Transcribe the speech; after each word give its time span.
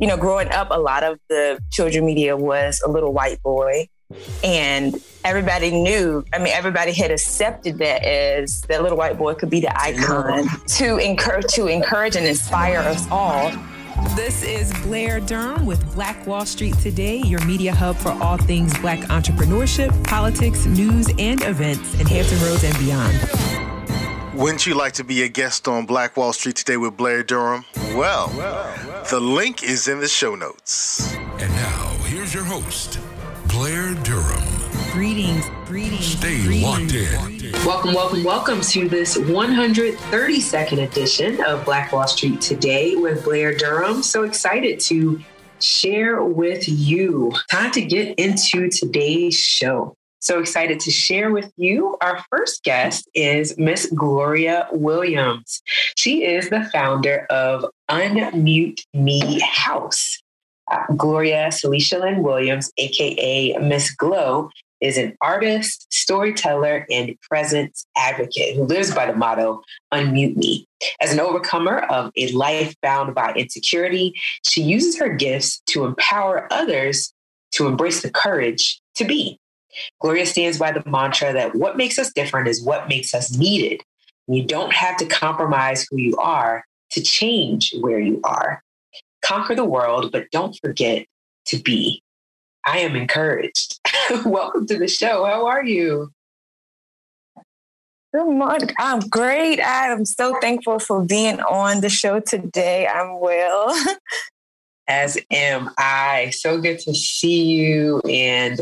you 0.00 0.06
know, 0.06 0.16
growing 0.16 0.48
up, 0.48 0.68
a 0.70 0.78
lot 0.78 1.02
of 1.04 1.18
the 1.28 1.58
children 1.70 2.04
media 2.04 2.36
was 2.36 2.80
a 2.84 2.90
little 2.90 3.12
white 3.12 3.42
boy. 3.42 3.88
And 4.44 4.94
everybody 5.24 5.70
knew, 5.70 6.24
I 6.32 6.38
mean, 6.38 6.52
everybody 6.52 6.92
had 6.92 7.10
accepted 7.10 7.78
that 7.78 8.04
as 8.04 8.60
that 8.62 8.82
little 8.82 8.98
white 8.98 9.18
boy 9.18 9.34
could 9.34 9.50
be 9.50 9.60
the 9.60 9.76
icon 9.80 10.46
to 10.66 10.98
encourage 10.98 11.46
to 11.54 11.66
encourage 11.66 12.14
and 12.14 12.26
inspire 12.26 12.78
us 12.78 13.10
all. 13.10 13.50
This 14.14 14.42
is 14.42 14.72
Blair 14.82 15.20
Durham 15.20 15.66
with 15.66 15.94
Black 15.94 16.26
Wall 16.26 16.44
Street 16.44 16.76
Today, 16.78 17.16
your 17.18 17.44
media 17.46 17.74
hub 17.74 17.96
for 17.96 18.10
all 18.10 18.36
things 18.36 18.76
black 18.78 18.98
entrepreneurship, 19.08 20.04
politics, 20.04 20.66
news, 20.66 21.08
and 21.18 21.42
events 21.42 21.98
in 21.98 22.06
Hampton 22.06 22.40
Roads 22.42 22.64
and 22.64 22.78
beyond. 22.78 23.63
Wouldn't 24.34 24.66
you 24.66 24.74
like 24.74 24.94
to 24.94 25.04
be 25.04 25.22
a 25.22 25.28
guest 25.28 25.68
on 25.68 25.86
Black 25.86 26.16
Wall 26.16 26.32
Street 26.32 26.56
today 26.56 26.76
with 26.76 26.96
Blair 26.96 27.22
Durham? 27.22 27.64
Well, 27.76 28.32
well, 28.36 28.36
well, 28.36 29.04
the 29.08 29.20
link 29.20 29.62
is 29.62 29.86
in 29.86 30.00
the 30.00 30.08
show 30.08 30.34
notes. 30.34 31.14
And 31.14 31.52
now, 31.52 31.86
here's 32.06 32.34
your 32.34 32.42
host, 32.42 32.98
Blair 33.46 33.94
Durham. 34.02 34.42
Greetings, 34.90 35.44
greetings. 35.66 36.04
Stay 36.04 36.42
greetings. 36.42 36.64
locked 36.64 36.94
in. 36.94 37.52
Welcome, 37.64 37.94
welcome, 37.94 38.24
welcome 38.24 38.60
to 38.60 38.88
this 38.88 39.16
132nd 39.16 40.82
edition 40.82 41.40
of 41.44 41.64
Black 41.64 41.92
Wall 41.92 42.08
Street 42.08 42.40
Today 42.40 42.96
with 42.96 43.22
Blair 43.22 43.54
Durham. 43.56 44.02
So 44.02 44.24
excited 44.24 44.80
to 44.80 45.20
share 45.60 46.24
with 46.24 46.68
you. 46.68 47.32
Time 47.52 47.70
to 47.70 47.82
get 47.82 48.18
into 48.18 48.68
today's 48.68 49.38
show. 49.38 49.96
So 50.24 50.40
excited 50.40 50.80
to 50.80 50.90
share 50.90 51.30
with 51.30 51.52
you. 51.58 51.98
Our 52.00 52.24
first 52.30 52.64
guest 52.64 53.06
is 53.12 53.58
Miss 53.58 53.84
Gloria 53.94 54.66
Williams. 54.72 55.60
She 55.96 56.24
is 56.24 56.48
the 56.48 56.64
founder 56.72 57.26
of 57.28 57.66
Unmute 57.90 58.80
Me 58.94 59.38
House. 59.40 60.22
Uh, 60.72 60.86
Gloria 60.96 61.50
Celicia 61.50 62.00
Lynn 62.00 62.22
Williams, 62.22 62.72
aka 62.78 63.58
Miss 63.58 63.94
Glow, 63.94 64.48
is 64.80 64.96
an 64.96 65.14
artist, 65.20 65.92
storyteller, 65.92 66.86
and 66.90 67.14
presence 67.20 67.84
advocate 67.94 68.56
who 68.56 68.64
lives 68.64 68.94
by 68.94 69.04
the 69.04 69.14
motto 69.14 69.60
Unmute 69.92 70.36
Me. 70.36 70.66
As 71.02 71.12
an 71.12 71.20
overcomer 71.20 71.80
of 71.80 72.10
a 72.16 72.32
life 72.32 72.74
bound 72.80 73.14
by 73.14 73.34
insecurity, 73.34 74.14
she 74.46 74.62
uses 74.62 74.98
her 74.98 75.10
gifts 75.10 75.60
to 75.66 75.84
empower 75.84 76.50
others 76.50 77.12
to 77.50 77.66
embrace 77.66 78.00
the 78.00 78.10
courage 78.10 78.80
to 78.94 79.04
be. 79.04 79.38
Gloria 80.00 80.26
stands 80.26 80.58
by 80.58 80.72
the 80.72 80.82
mantra 80.88 81.32
that 81.32 81.54
what 81.54 81.76
makes 81.76 81.98
us 81.98 82.12
different 82.12 82.48
is 82.48 82.62
what 82.62 82.88
makes 82.88 83.14
us 83.14 83.36
needed. 83.36 83.82
You 84.26 84.44
don't 84.44 84.72
have 84.72 84.96
to 84.98 85.06
compromise 85.06 85.86
who 85.90 85.98
you 85.98 86.16
are 86.16 86.64
to 86.90 87.02
change 87.02 87.74
where 87.80 87.98
you 87.98 88.20
are. 88.24 88.62
Conquer 89.22 89.54
the 89.54 89.64
world, 89.64 90.12
but 90.12 90.30
don't 90.30 90.56
forget 90.62 91.06
to 91.46 91.58
be. 91.58 92.02
I 92.66 92.78
am 92.78 92.96
encouraged. 92.96 93.78
Welcome 94.24 94.66
to 94.66 94.78
the 94.78 94.88
show. 94.88 95.24
How 95.24 95.46
are 95.46 95.64
you? 95.64 96.10
Good 98.14 98.26
morning. 98.26 98.70
I'm 98.78 99.00
great. 99.00 99.60
I 99.60 99.88
am 99.88 100.04
so 100.04 100.38
thankful 100.40 100.78
for 100.78 101.04
being 101.04 101.40
on 101.40 101.80
the 101.80 101.88
show 101.88 102.20
today. 102.20 102.86
I'm 102.86 103.18
well. 103.18 103.74
As 104.88 105.18
am 105.30 105.70
I. 105.78 106.30
So 106.30 106.60
good 106.60 106.78
to 106.80 106.94
see 106.94 107.42
you 107.42 108.00
and 108.08 108.60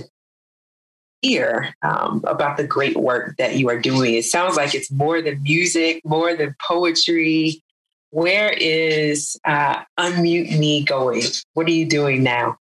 hear 1.22 1.74
um, 1.82 2.22
about 2.26 2.56
the 2.56 2.66
great 2.66 2.96
work 2.96 3.36
that 3.38 3.56
you 3.56 3.68
are 3.70 3.78
doing. 3.78 4.14
It 4.14 4.24
sounds 4.24 4.56
like 4.56 4.74
it's 4.74 4.90
more 4.90 5.22
than 5.22 5.42
music, 5.42 6.02
more 6.04 6.34
than 6.36 6.54
poetry. 6.60 7.62
Where 8.10 8.50
is 8.50 9.38
uh, 9.46 9.82
Unmute 9.98 10.58
Me 10.58 10.84
going? 10.84 11.22
What 11.54 11.66
are 11.66 11.70
you 11.70 11.86
doing 11.86 12.22
now? 12.22 12.58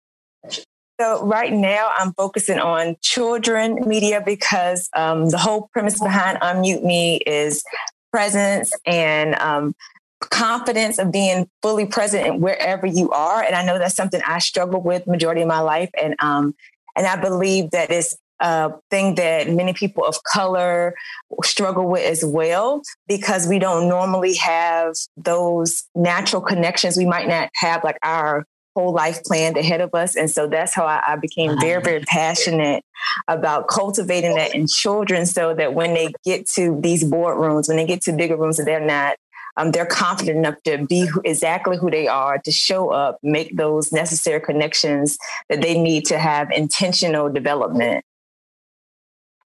So 1.00 1.26
right 1.26 1.54
now, 1.54 1.92
I'm 1.98 2.14
focusing 2.14 2.60
on 2.60 2.98
children 3.02 3.88
media 3.88 4.22
because 4.24 4.90
um, 4.94 5.30
the 5.30 5.38
whole 5.38 5.70
premise 5.72 6.00
behind 6.00 6.40
Unmute 6.42 6.84
Me 6.84 7.18
is 7.26 7.64
presence 8.12 8.74
and 8.86 9.36
um, 9.36 9.74
confidence 10.20 11.00
of 11.00 11.10
being 11.10 11.50
fully 11.62 11.86
present 11.86 12.42
wherever 12.42 12.86
you 12.86 13.10
are. 13.12 13.42
And 13.42 13.56
I 13.56 13.64
know 13.64 13.80
that's 13.80 13.96
something 13.96 14.22
I 14.28 14.40
struggle 14.40 14.82
with 14.82 15.08
majority 15.08 15.42
of 15.42 15.48
my 15.48 15.62
life, 15.62 15.90
and 16.00 16.16
um, 16.20 16.54
and 16.98 17.08
I 17.08 17.16
believe 17.16 17.72
that 17.72 17.92
it's 17.92 18.18
a 18.40 18.72
thing 18.90 19.16
that 19.16 19.50
many 19.50 19.74
people 19.74 20.06
of 20.06 20.24
color 20.24 20.96
struggle 21.44 21.88
with 21.88 22.06
as 22.06 22.24
well 22.24 22.82
because 23.08 23.48
we 23.48 23.60
don't 23.60 23.88
normally 23.88 24.36
have 24.36 24.96
those 25.18 25.84
natural 25.96 26.42
connections. 26.42 26.98
We 26.98 27.06
might 27.06 27.28
not 27.28 27.50
have 27.56 27.84
like 27.84 27.98
our 28.04 28.46
whole 28.76 28.94
life 28.94 29.24
planned 29.24 29.58
ahead 29.58 29.82
of 29.82 29.94
us. 29.94 30.16
And 30.16 30.30
so 30.30 30.48
that's 30.48 30.74
how 30.74 30.86
I, 30.86 31.02
I 31.06 31.16
became 31.16 31.60
very, 31.60 31.82
very 31.82 32.02
passionate 32.02 32.84
about 33.28 33.68
cultivating 33.68 34.36
that 34.36 34.56
in 34.56 34.68
children 34.68 35.26
so 35.26 35.54
that 35.56 35.74
when 35.74 35.94
they 35.94 36.14
get 36.24 36.48
to 36.52 36.80
these 36.80 37.04
boardrooms, 37.04 37.68
when 37.68 37.78
they 37.78 37.86
get 37.86 38.02
to 38.04 38.14
bigger 38.14 38.38
rooms, 38.38 38.58
that 38.58 38.66
they're 38.66 38.80
not 38.80 39.18
um, 39.58 39.72
they're 39.72 39.86
confident 39.86 40.38
enough 40.38 40.56
to 40.64 40.86
be 40.86 41.06
who, 41.06 41.22
exactly 41.26 41.76
who 41.76 41.92
they 41.92 42.08
are, 42.08 42.38
to 42.38 42.52
show 42.52 42.92
up, 42.92 43.18
make 43.22 43.58
those 43.58 43.92
necessary 43.92 44.40
connections 44.40 45.18
that 45.50 45.62
they 45.62 45.78
need 45.78 46.06
to 46.06 46.18
have 46.18 46.50
intentional 46.52 47.30
development. 47.30 48.06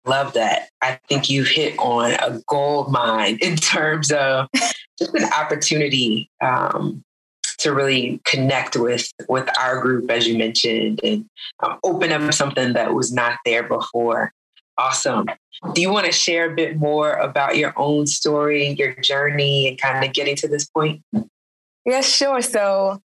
Love 0.06 0.32
that. 0.34 0.70
I 0.80 0.98
think 1.08 1.28
you've 1.28 1.48
hit 1.48 1.78
on 1.78 2.12
a 2.12 2.40
gold 2.46 2.90
mine 2.90 3.38
in 3.42 3.56
terms 3.56 4.10
of 4.10 4.48
just 4.98 5.14
an 5.14 5.24
opportunity 5.32 6.30
um, 6.40 7.04
to 7.58 7.72
really 7.72 8.20
connect 8.24 8.76
with 8.76 9.12
with 9.28 9.48
our 9.58 9.80
group, 9.80 10.10
as 10.10 10.26
you 10.26 10.38
mentioned, 10.38 11.00
and 11.02 11.28
um, 11.62 11.78
open 11.84 12.12
up 12.12 12.32
something 12.32 12.72
that 12.72 12.94
was 12.94 13.12
not 13.12 13.38
there 13.44 13.64
before. 13.64 14.32
Awesome. 14.78 15.26
Do 15.74 15.80
you 15.80 15.90
want 15.90 16.06
to 16.06 16.12
share 16.12 16.50
a 16.50 16.54
bit 16.54 16.76
more 16.76 17.14
about 17.14 17.56
your 17.56 17.72
own 17.76 18.06
story, 18.06 18.68
your 18.78 18.94
journey, 18.94 19.68
and 19.68 19.78
kind 19.78 20.04
of 20.04 20.12
getting 20.12 20.36
to 20.36 20.48
this 20.48 20.64
point? 20.66 21.02
Yeah, 21.84 22.00
sure. 22.00 22.40
So, 22.42 23.02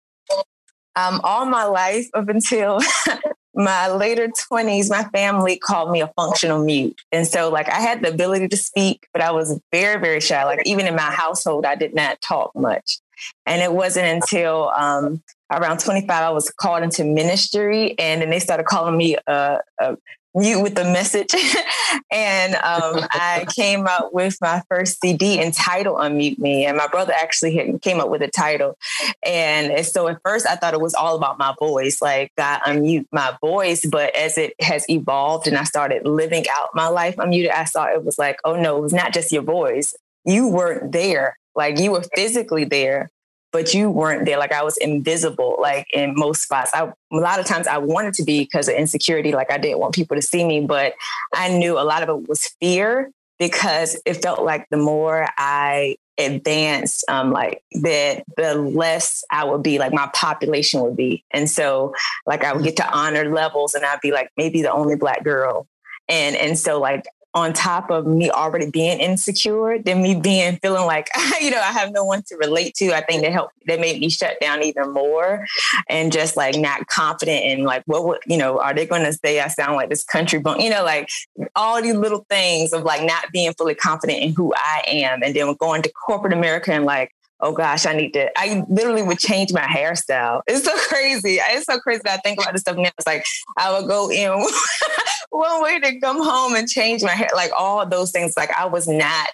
um, 0.97 1.21
all 1.25 1.47
my 1.47 1.65
life 1.65 2.09
up 2.13 2.29
until 2.29 2.81
my 3.55 3.89
later 3.89 4.29
20s, 4.29 4.91
my 4.91 5.05
family 5.11 5.57
called 5.57 5.91
me 5.91 6.01
a 6.01 6.13
functional 6.17 6.65
mute. 6.65 7.01
And 7.13 7.27
so, 7.27 7.51
like, 7.51 7.69
I 7.69 7.81
had 7.81 8.03
the 8.03 8.09
ability 8.09 8.49
to 8.49 8.57
speak, 8.57 9.07
but 9.13 9.23
I 9.23 9.31
was 9.33 9.61
very, 9.71 10.01
very 10.01 10.21
shy. 10.21 10.45
Like, 10.45 10.63
even 10.67 10.87
in 10.87 10.95
my 10.95 11.03
household, 11.03 11.67
I 11.67 11.75
did 11.75 11.95
not 11.95 12.21
talk 12.21 12.55
much. 12.55 12.99
And 13.47 13.63
it 13.63 13.73
wasn't 13.73 14.07
until 14.07 14.71
um, 14.71 15.23
around 15.51 15.81
25 15.81 16.11
I 16.11 16.31
was 16.31 16.51
called 16.51 16.83
into 16.83 17.05
ministry, 17.05 17.95
and 17.99 18.23
then 18.23 18.31
they 18.31 18.39
started 18.39 18.67
calling 18.67 18.97
me 18.97 19.17
a, 19.27 19.59
a 19.79 19.97
mute 20.35 20.61
with 20.61 20.75
the 20.75 20.85
message. 20.85 21.35
and 22.11 22.55
um, 22.55 23.07
I 23.13 23.47
came 23.55 23.87
up 23.87 24.13
with 24.13 24.39
my 24.41 24.63
first 24.69 25.01
CD 25.01 25.41
entitled 25.41 25.99
Unmute 25.99 26.39
Me. 26.39 26.65
And 26.65 26.77
my 26.77 26.87
brother 26.87 27.13
actually 27.13 27.79
came 27.81 28.01
up 28.01 28.09
with 28.09 28.23
a 28.23 28.29
title. 28.29 28.77
And 29.25 29.85
so 29.87 30.09
at 30.09 30.21
first 30.25 30.47
I 30.47 30.57
thought 30.57 30.75
it 30.75 30.81
was 30.81 30.95
all 30.95 31.17
about 31.17 31.39
my 31.39 31.55
voice, 31.59 32.01
like 32.01 32.33
God 32.37 32.61
unmute 32.67 33.07
my 33.13 33.37
voice. 33.41 33.85
But 33.85 34.15
as 34.17 34.39
it 34.39 34.55
has 34.61 34.89
evolved 34.89 35.47
and 35.47 35.57
I 35.57 35.65
started 35.65 36.07
living 36.07 36.45
out 36.57 36.71
my 36.75 36.89
life 36.89 37.17
unmuted, 37.17 37.53
I 37.53 37.65
saw 37.65 37.87
it 37.87 38.05
was 38.05 38.19
like, 38.19 38.39
oh 38.45 38.57
no, 38.57 38.79
it 38.79 38.81
was 38.81 38.93
not 38.93 39.13
just 39.13 39.33
your 39.33 39.43
voice. 39.43 39.95
You 40.25 40.49
weren't 40.49 40.93
there. 40.93 41.39
Like 41.55 41.79
you 41.79 41.93
were 41.93 42.05
physically 42.15 42.65
there, 42.65 43.11
but 43.53 43.75
you 43.75 43.91
weren't 43.91 44.25
there. 44.25 44.39
Like 44.39 44.53
I 44.53 44.63
was 44.63 44.77
invisible, 44.79 45.57
like 45.61 45.87
in 45.93 46.15
most 46.17 46.43
spots. 46.43 46.71
I, 46.75 46.85
a 46.85 47.17
lot 47.17 47.39
of 47.39 47.47
times 47.47 47.67
I 47.67 47.79
wanted 47.79 48.15
to 48.15 48.25
be 48.25 48.41
because 48.41 48.69
of 48.69 48.75
insecurity. 48.75 49.33
Like 49.33 49.53
I 49.53 49.59
didn't 49.59 49.79
want 49.79 49.95
people 49.95 50.17
to 50.17 50.23
see 50.23 50.45
me, 50.45 50.61
but 50.61 50.95
I 51.35 51.49
knew 51.57 51.79
a 51.79 51.85
lot 51.85 52.03
of 52.03 52.09
it 52.09 52.29
was 52.29 52.49
fear 52.61 53.11
because 53.39 54.01
it 54.07 54.15
felt 54.15 54.43
like 54.43 54.67
the 54.71 54.79
more 54.79 55.29
I 55.37 55.97
advanced, 56.19 57.05
um, 57.09 57.31
like 57.31 57.63
that, 57.83 58.25
the 58.37 58.55
less 58.55 59.25
I 59.31 59.45
would 59.45 59.63
be, 59.63 59.79
like 59.79 59.93
my 59.93 60.09
population 60.15 60.81
would 60.83 60.97
be. 60.97 61.25
And 61.31 61.49
so 61.49 61.95
like 62.27 62.45
I 62.45 62.53
would 62.53 62.65
get 62.65 62.77
to 62.77 62.91
honor 62.91 63.31
levels 63.33 63.75
and 63.75 63.85
I'd 63.85 64.01
be 64.01 64.13
like 64.13 64.31
maybe 64.37 64.63
the 64.63 64.73
only 64.73 64.97
black 64.97 65.25
girl. 65.25 65.67
And 66.09 66.37
and 66.37 66.59
so 66.59 66.81
like 66.81 67.05
on 67.35 67.53
top 67.53 67.91
of 67.91 68.07
me 68.07 68.31
already 68.31 68.71
being 68.71 69.01
insecure 69.01 69.79
than 69.79 70.03
me 70.03 70.15
being 70.15 70.57
feeling 70.57 70.85
like 70.85 71.09
you 71.41 71.51
know 71.51 71.61
I 71.61 71.73
have 71.73 71.93
no 71.93 72.05
one 72.05 72.23
to 72.25 72.37
relate 72.37 72.75
to. 72.77 72.93
I 72.93 73.01
think 73.03 73.23
that 73.23 73.33
helped 73.33 73.55
that 73.67 73.81
made 73.81 74.01
me 74.01 74.11
shut 74.11 74.39
down 74.41 74.63
even 74.63 74.93
more 74.93 75.47
and 75.89 76.13
just 76.13 76.37
like 76.37 76.57
not 76.57 76.87
confident 76.89 77.45
in 77.45 77.65
like 77.65 77.83
what 77.87 78.05
would 78.05 78.21
you 78.27 78.37
know 78.37 78.59
are 78.61 78.75
they 78.75 78.87
going 78.87 79.05
to 79.05 79.13
say 79.13 79.41
I 79.41 79.49
sound 79.49 79.77
like 79.77 79.89
this 79.89 80.05
country 80.05 80.39
bunk 80.39 80.61
you 80.61 80.71
know 80.71 80.85
like 80.85 81.09
all 81.57 81.81
these 81.81 81.95
little 81.95 82.27
things 82.29 82.73
of 82.73 82.83
like 82.83 83.03
not 83.03 83.31
being 83.33 83.53
fully 83.55 83.75
confident 83.75 84.19
in 84.21 84.35
who 84.35 84.53
I 84.55 84.83
am 84.87 85.23
and 85.23 85.35
then 85.35 85.55
going 85.55 85.83
to 85.83 85.93
corporate 85.93 86.33
America 86.33 86.73
and 86.73 86.85
like 86.85 87.13
oh 87.43 87.53
gosh, 87.53 87.87
I 87.87 87.95
need 87.95 88.15
to. 88.15 88.31
I 88.39 88.65
literally 88.69 89.03
would 89.03 89.19
change 89.19 89.53
my 89.53 89.63
hairstyle. 89.63 90.43
It's 90.47 90.65
so 90.65 90.77
crazy. 90.89 91.39
It's 91.41 91.67
so 91.67 91.79
crazy 91.81 92.03
that 92.05 92.19
I 92.19 92.23
think 92.23 92.41
about 92.41 92.53
this 92.53 92.63
stuff 92.63 92.77
now. 92.77 92.91
It's 92.97 93.07
like 93.07 93.25
I 93.57 93.79
would 93.79 93.89
go 93.89 94.11
in 94.11 94.31
one 95.31 95.63
way 95.63 95.81
to 95.81 96.01
come 96.01 96.23
home 96.23 96.55
and 96.55 96.69
change 96.69 97.03
my 97.03 97.11
hair, 97.11 97.29
like 97.35 97.51
all 97.57 97.85
those 97.87 98.13
things. 98.13 98.35
Like 98.37 98.51
I 98.59 98.67
was 98.67 98.89
not, 98.89 99.29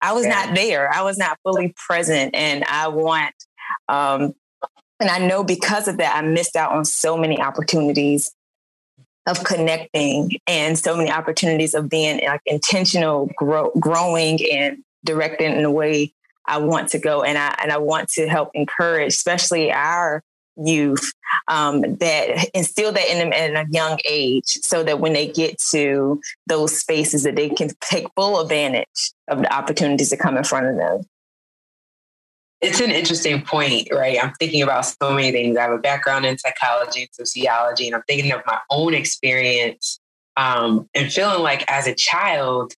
I 0.00 0.12
was 0.12 0.24
yeah. 0.24 0.46
not 0.46 0.54
there. 0.54 0.90
I 0.92 1.02
was 1.02 1.18
not 1.18 1.38
fully 1.42 1.74
present, 1.76 2.34
and 2.34 2.64
I 2.64 2.88
want 2.88 3.34
um, 3.88 4.34
And 5.00 5.10
I 5.10 5.18
know 5.18 5.44
because 5.44 5.88
of 5.88 5.98
that, 5.98 6.16
I 6.16 6.26
missed 6.26 6.56
out 6.56 6.72
on 6.72 6.84
so 6.84 7.16
many 7.16 7.40
opportunities 7.40 8.32
of 9.26 9.42
connecting 9.42 10.32
and 10.46 10.78
so 10.78 10.96
many 10.96 11.10
opportunities 11.10 11.74
of 11.74 11.88
being 11.88 12.20
like 12.24 12.42
intentional 12.46 13.30
grow, 13.36 13.70
growing 13.80 14.38
and 14.52 14.78
directing 15.04 15.52
in 15.52 15.64
a 15.64 15.70
way 15.70 16.12
I 16.46 16.58
want 16.58 16.90
to 16.90 16.98
go. 16.98 17.22
And 17.22 17.38
I 17.38 17.56
and 17.62 17.72
I 17.72 17.78
want 17.78 18.08
to 18.10 18.28
help 18.28 18.50
encourage, 18.54 19.14
especially 19.14 19.72
our 19.72 20.22
youth, 20.56 21.12
um, 21.48 21.80
that 21.96 22.50
instill 22.54 22.92
that 22.92 23.10
in 23.10 23.18
them 23.18 23.32
at 23.32 23.66
a 23.66 23.70
young 23.70 23.98
age, 24.04 24.46
so 24.46 24.84
that 24.84 25.00
when 25.00 25.12
they 25.12 25.26
get 25.26 25.58
to 25.70 26.20
those 26.46 26.78
spaces, 26.78 27.24
that 27.24 27.36
they 27.36 27.48
can 27.48 27.70
take 27.80 28.06
full 28.16 28.40
advantage 28.40 29.12
of 29.28 29.38
the 29.38 29.52
opportunities 29.52 30.10
that 30.10 30.20
come 30.20 30.36
in 30.36 30.44
front 30.44 30.66
of 30.66 30.76
them 30.76 31.02
it's 32.64 32.80
an 32.80 32.90
interesting 32.90 33.42
point, 33.42 33.88
right? 33.92 34.22
I'm 34.22 34.32
thinking 34.34 34.62
about 34.62 34.86
so 34.86 35.12
many 35.12 35.30
things. 35.32 35.58
I 35.58 35.62
have 35.62 35.72
a 35.72 35.78
background 35.78 36.24
in 36.24 36.38
psychology 36.38 37.02
and 37.02 37.10
sociology, 37.12 37.86
and 37.86 37.94
I'm 37.94 38.02
thinking 38.08 38.32
of 38.32 38.40
my 38.46 38.58
own 38.70 38.94
experience 38.94 40.00
um, 40.36 40.88
and 40.94 41.12
feeling 41.12 41.42
like 41.42 41.70
as 41.70 41.86
a 41.86 41.94
child, 41.94 42.74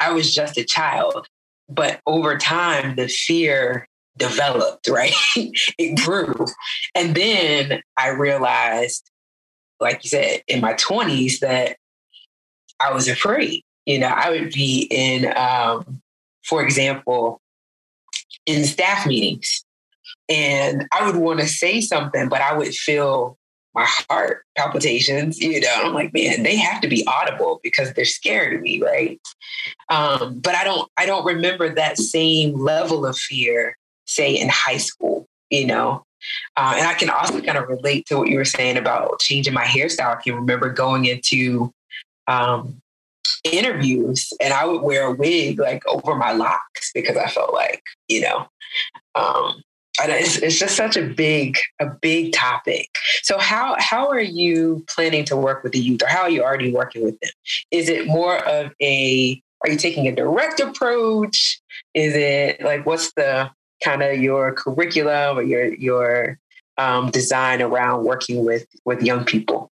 I 0.00 0.12
was 0.12 0.34
just 0.34 0.58
a 0.58 0.64
child. 0.64 1.28
But 1.68 2.00
over 2.06 2.36
time, 2.38 2.96
the 2.96 3.08
fear 3.08 3.88
developed, 4.16 4.88
right? 4.88 5.14
it 5.36 6.04
grew. 6.04 6.46
And 6.94 7.14
then 7.14 7.82
I 7.96 8.08
realized, 8.08 9.10
like 9.80 10.04
you 10.04 10.10
said, 10.10 10.42
in 10.48 10.60
my 10.60 10.74
20s, 10.74 11.40
that 11.40 11.76
I 12.80 12.92
was 12.92 13.08
afraid. 13.08 13.62
You 13.84 14.00
know, 14.00 14.08
I 14.08 14.30
would 14.30 14.52
be 14.52 14.88
in, 14.90 15.32
um, 15.36 16.02
for 16.44 16.62
example, 16.62 17.40
in 18.46 18.64
staff 18.64 19.06
meetings. 19.06 19.64
And 20.28 20.86
I 20.92 21.06
would 21.06 21.16
want 21.16 21.40
to 21.40 21.46
say 21.46 21.80
something, 21.80 22.28
but 22.28 22.40
I 22.40 22.56
would 22.56 22.74
feel 22.74 23.38
my 23.76 23.86
heart 24.08 24.42
palpitations, 24.56 25.38
you 25.38 25.60
know. 25.60 25.82
I'm 25.84 25.92
like, 25.92 26.12
man, 26.14 26.42
they 26.42 26.56
have 26.56 26.80
to 26.80 26.88
be 26.88 27.06
audible 27.06 27.60
because 27.62 27.92
they're 27.92 28.06
scared 28.06 28.54
of 28.54 28.62
me, 28.62 28.82
right? 28.82 29.20
Um, 29.90 30.40
but 30.40 30.54
I 30.54 30.64
don't 30.64 30.90
I 30.96 31.04
don't 31.04 31.26
remember 31.26 31.72
that 31.74 31.98
same 31.98 32.58
level 32.58 33.04
of 33.04 33.16
fear, 33.16 33.76
say 34.06 34.34
in 34.34 34.48
high 34.48 34.78
school, 34.78 35.26
you 35.50 35.66
know. 35.66 36.04
Uh, 36.56 36.74
and 36.78 36.88
I 36.88 36.94
can 36.94 37.10
also 37.10 37.40
kind 37.42 37.58
of 37.58 37.68
relate 37.68 38.06
to 38.06 38.16
what 38.16 38.28
you 38.28 38.38
were 38.38 38.46
saying 38.46 38.78
about 38.78 39.20
changing 39.20 39.52
my 39.52 39.64
hairstyle. 39.64 40.16
I 40.16 40.22
can 40.22 40.34
remember 40.34 40.70
going 40.70 41.04
into 41.04 41.70
um, 42.26 42.80
interviews 43.44 44.32
and 44.40 44.54
I 44.54 44.64
would 44.64 44.82
wear 44.82 45.06
a 45.06 45.12
wig 45.12 45.60
like 45.60 45.86
over 45.86 46.16
my 46.16 46.32
locks 46.32 46.90
because 46.94 47.16
I 47.16 47.28
felt 47.28 47.52
like, 47.52 47.82
you 48.08 48.22
know, 48.22 48.48
um, 49.14 49.62
it's, 50.04 50.36
it's 50.38 50.58
just 50.58 50.76
such 50.76 50.96
a 50.96 51.02
big, 51.02 51.58
a 51.80 51.86
big 51.86 52.32
topic. 52.32 52.88
So 53.22 53.38
how, 53.38 53.76
how 53.78 54.08
are 54.08 54.20
you 54.20 54.84
planning 54.88 55.24
to 55.26 55.36
work 55.36 55.62
with 55.62 55.72
the 55.72 55.78
youth 55.78 56.02
or 56.02 56.08
how 56.08 56.22
are 56.22 56.30
you 56.30 56.42
already 56.42 56.72
working 56.72 57.02
with 57.04 57.18
them? 57.20 57.30
Is 57.70 57.88
it 57.88 58.06
more 58.06 58.38
of 58.46 58.72
a, 58.82 59.42
are 59.62 59.70
you 59.70 59.78
taking 59.78 60.06
a 60.06 60.14
direct 60.14 60.60
approach? 60.60 61.60
Is 61.94 62.14
it 62.14 62.60
like, 62.62 62.84
what's 62.84 63.12
the 63.14 63.50
kind 63.82 64.02
of 64.02 64.18
your 64.18 64.52
curriculum 64.52 65.38
or 65.38 65.42
your, 65.42 65.74
your 65.74 66.38
um, 66.78 67.10
design 67.10 67.62
around 67.62 68.04
working 68.04 68.44
with, 68.44 68.66
with 68.84 69.02
young 69.02 69.24
people? 69.24 69.70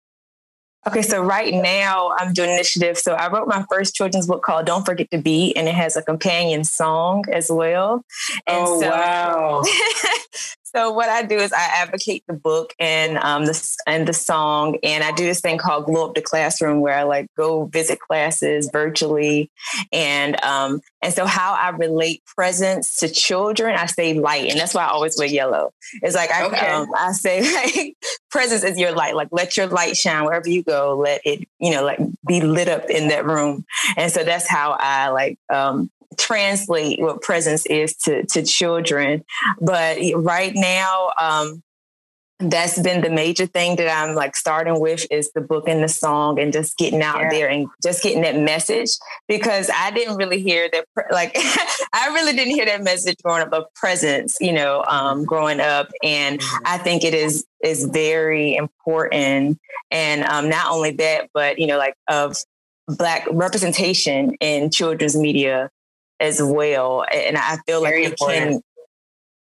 Okay, 0.87 1.03
so 1.03 1.21
right 1.21 1.53
now 1.53 2.11
I'm 2.17 2.33
doing 2.33 2.49
initiative. 2.49 2.97
So 2.97 3.13
I 3.13 3.31
wrote 3.31 3.47
my 3.47 3.63
first 3.69 3.93
children's 3.93 4.25
book 4.25 4.41
called 4.41 4.65
Don't 4.65 4.83
Forget 4.83 5.11
to 5.11 5.19
Be, 5.19 5.55
and 5.55 5.67
it 5.67 5.75
has 5.75 5.95
a 5.95 6.01
companion 6.01 6.63
song 6.63 7.23
as 7.31 7.51
well. 7.51 8.03
And 8.47 8.65
oh, 8.67 8.81
so, 8.81 8.89
wow. 8.89 9.63
So 10.73 10.91
what 10.91 11.09
I 11.09 11.23
do 11.23 11.35
is 11.35 11.51
I 11.51 11.69
advocate 11.75 12.23
the 12.27 12.33
book 12.33 12.73
and 12.79 13.17
um 13.17 13.45
the 13.45 13.77
and 13.85 14.07
the 14.07 14.13
song, 14.13 14.77
and 14.83 15.03
I 15.03 15.11
do 15.11 15.25
this 15.25 15.41
thing 15.41 15.57
called 15.57 15.85
Glow 15.85 16.09
Up 16.09 16.15
the 16.15 16.21
Classroom, 16.21 16.79
where 16.79 16.93
I 16.93 17.03
like 17.03 17.27
go 17.35 17.65
visit 17.65 17.99
classes 17.99 18.69
virtually, 18.71 19.51
and 19.91 20.41
um 20.43 20.81
and 21.01 21.13
so 21.13 21.25
how 21.25 21.53
I 21.53 21.69
relate 21.69 22.23
presence 22.25 22.99
to 22.99 23.09
children, 23.09 23.75
I 23.75 23.87
say 23.87 24.13
light, 24.13 24.49
and 24.49 24.59
that's 24.59 24.73
why 24.73 24.85
I 24.85 24.89
always 24.89 25.17
wear 25.17 25.27
yellow. 25.27 25.71
It's 26.01 26.15
like 26.15 26.31
I 26.31 26.45
okay. 26.45 26.67
um, 26.67 26.89
I 26.95 27.11
say 27.11 27.41
like 27.75 27.97
presence 28.29 28.63
is 28.63 28.79
your 28.79 28.93
light, 28.93 29.15
like 29.15 29.29
let 29.31 29.57
your 29.57 29.67
light 29.67 29.97
shine 29.97 30.23
wherever 30.25 30.47
you 30.47 30.63
go, 30.63 30.97
let 30.97 31.21
it 31.25 31.47
you 31.59 31.71
know 31.71 31.83
like 31.83 31.99
be 32.27 32.41
lit 32.41 32.69
up 32.69 32.89
in 32.89 33.09
that 33.09 33.25
room, 33.25 33.65
and 33.97 34.11
so 34.11 34.23
that's 34.23 34.47
how 34.47 34.77
I 34.79 35.09
like 35.09 35.37
um 35.53 35.89
translate 36.17 36.99
what 36.99 37.21
presence 37.21 37.65
is 37.65 37.95
to 37.97 38.25
to 38.27 38.43
children. 38.43 39.23
But 39.59 39.97
right 40.15 40.53
now, 40.55 41.11
um, 41.19 41.63
that's 42.41 42.81
been 42.81 43.01
the 43.01 43.09
major 43.09 43.45
thing 43.45 43.75
that 43.75 43.87
I'm 43.87 44.15
like 44.15 44.35
starting 44.35 44.79
with 44.79 45.05
is 45.11 45.31
the 45.33 45.41
book 45.41 45.67
and 45.67 45.83
the 45.83 45.87
song 45.87 46.39
and 46.39 46.51
just 46.51 46.77
getting 46.77 47.01
out 47.01 47.21
yeah. 47.21 47.29
there 47.29 47.49
and 47.49 47.67
just 47.83 48.01
getting 48.01 48.21
that 48.23 48.37
message 48.37 48.89
because 49.27 49.69
I 49.73 49.91
didn't 49.91 50.15
really 50.15 50.41
hear 50.41 50.69
that 50.71 50.85
like 51.11 51.37
I 51.93 52.07
really 52.07 52.33
didn't 52.33 52.55
hear 52.55 52.65
that 52.65 52.83
message 52.83 53.17
growing 53.23 53.43
up 53.43 53.53
of 53.53 53.65
presence, 53.75 54.37
you 54.41 54.51
know, 54.51 54.83
um, 54.87 55.23
growing 55.25 55.59
up, 55.59 55.89
and 56.03 56.39
mm-hmm. 56.39 56.63
I 56.65 56.77
think 56.77 57.03
it 57.03 57.13
is 57.13 57.45
is 57.63 57.85
very 57.85 58.55
important. 58.55 59.59
And 59.91 60.23
um, 60.23 60.49
not 60.49 60.71
only 60.71 60.91
that, 60.91 61.29
but 61.33 61.59
you 61.59 61.67
know, 61.67 61.77
like 61.77 61.95
of 62.07 62.37
black 62.87 63.27
representation 63.31 64.33
in 64.39 64.71
children's 64.71 65.15
media 65.15 65.69
as 66.21 66.41
well. 66.41 67.03
And 67.11 67.37
I 67.37 67.57
feel 67.65 67.81
Very 67.81 68.05
like 68.05 68.13
it 68.13 68.19
can, 68.19 68.61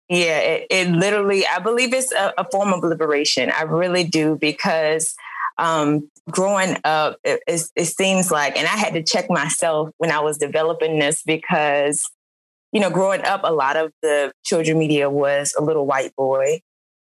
yeah, 0.09 0.39
it, 0.39 0.67
it, 0.69 0.87
literally, 0.89 1.45
I 1.47 1.59
believe 1.59 1.93
it's 1.93 2.11
a, 2.11 2.33
a, 2.37 2.49
form 2.49 2.73
of 2.73 2.83
liberation. 2.83 3.51
I 3.51 3.63
really 3.63 4.03
do 4.03 4.37
because 4.39 5.15
um, 5.57 6.09
growing 6.29 6.77
up, 6.83 7.17
it, 7.23 7.41
it, 7.47 7.61
it 7.75 7.85
seems 7.85 8.31
like, 8.31 8.57
and 8.57 8.67
I 8.67 8.77
had 8.77 8.93
to 8.93 9.03
check 9.03 9.29
myself 9.29 9.89
when 9.97 10.11
I 10.11 10.19
was 10.19 10.37
developing 10.37 10.99
this 10.99 11.23
because, 11.23 12.03
you 12.71 12.79
know, 12.79 12.89
growing 12.89 13.21
up, 13.23 13.41
a 13.43 13.51
lot 13.51 13.77
of 13.77 13.91
the 14.01 14.31
children 14.43 14.77
media 14.77 15.09
was 15.09 15.55
a 15.57 15.63
little 15.63 15.85
white 15.85 16.15
boy. 16.15 16.61